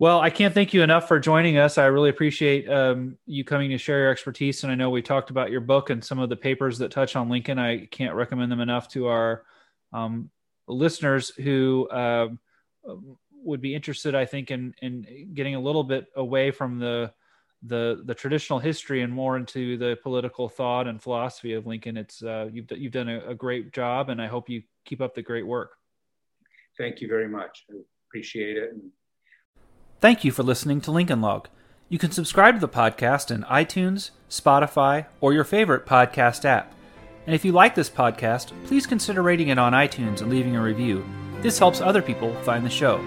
Well, 0.00 0.20
I 0.20 0.30
can't 0.30 0.54
thank 0.54 0.72
you 0.72 0.82
enough 0.82 1.08
for 1.08 1.18
joining 1.18 1.58
us. 1.58 1.76
I 1.76 1.86
really 1.86 2.10
appreciate 2.10 2.70
um, 2.70 3.18
you 3.26 3.42
coming 3.42 3.70
to 3.70 3.78
share 3.78 3.98
your 3.98 4.10
expertise. 4.10 4.62
And 4.62 4.70
I 4.70 4.76
know 4.76 4.90
we 4.90 5.02
talked 5.02 5.30
about 5.30 5.50
your 5.50 5.60
book 5.60 5.90
and 5.90 6.04
some 6.04 6.20
of 6.20 6.28
the 6.28 6.36
papers 6.36 6.78
that 6.78 6.92
touch 6.92 7.16
on 7.16 7.28
Lincoln. 7.28 7.58
I 7.58 7.86
can't 7.86 8.14
recommend 8.14 8.52
them 8.52 8.60
enough 8.60 8.88
to 8.90 9.08
our 9.08 9.42
um, 9.92 10.30
listeners 10.68 11.30
who 11.30 11.88
uh, 11.88 12.28
would 13.48 13.60
be 13.60 13.74
interested, 13.74 14.14
I 14.14 14.26
think, 14.26 14.50
in, 14.50 14.74
in 14.80 15.32
getting 15.34 15.54
a 15.54 15.60
little 15.60 15.84
bit 15.84 16.06
away 16.14 16.50
from 16.50 16.78
the 16.78 17.12
the 17.64 18.02
the 18.04 18.14
traditional 18.14 18.60
history 18.60 19.02
and 19.02 19.12
more 19.12 19.36
into 19.36 19.76
the 19.76 19.98
political 20.02 20.48
thought 20.48 20.86
and 20.86 21.02
philosophy 21.02 21.54
of 21.54 21.66
Lincoln. 21.66 21.96
It's 21.96 22.22
uh, 22.22 22.48
you've 22.52 22.70
you've 22.70 22.92
done 22.92 23.08
a, 23.08 23.30
a, 23.30 23.34
great 23.34 23.72
job, 23.72 24.10
and 24.10 24.22
I 24.22 24.28
hope 24.28 24.48
you 24.48 24.62
keep 24.84 25.00
up 25.00 25.14
the 25.14 25.22
great 25.22 25.46
work. 25.46 25.72
Thank 26.76 27.00
you 27.00 27.08
very 27.08 27.28
much. 27.28 27.64
I 27.68 27.78
appreciate 28.08 28.56
it. 28.56 28.76
Thank 30.00 30.24
you 30.24 30.30
for 30.30 30.44
listening 30.44 30.80
to 30.82 30.92
Lincoln 30.92 31.20
Log. 31.20 31.48
You 31.88 31.98
can 31.98 32.12
subscribe 32.12 32.54
to 32.54 32.60
the 32.60 32.68
podcast 32.68 33.34
in 33.34 33.42
iTunes, 33.44 34.10
Spotify, 34.30 35.06
or 35.20 35.32
your 35.32 35.44
favorite 35.44 35.86
podcast 35.86 36.44
app. 36.44 36.72
And 37.26 37.34
if 37.34 37.44
you 37.44 37.52
like 37.52 37.74
this 37.74 37.90
podcast, 37.90 38.52
please 38.66 38.86
consider 38.86 39.22
rating 39.22 39.48
it 39.48 39.58
on 39.58 39.72
iTunes 39.72 40.20
and 40.20 40.30
leaving 40.30 40.54
a 40.54 40.62
review. 40.62 41.04
This 41.40 41.58
helps 41.58 41.80
other 41.80 42.02
people 42.02 42.34
find 42.42 42.64
the 42.64 42.70
show. 42.70 43.04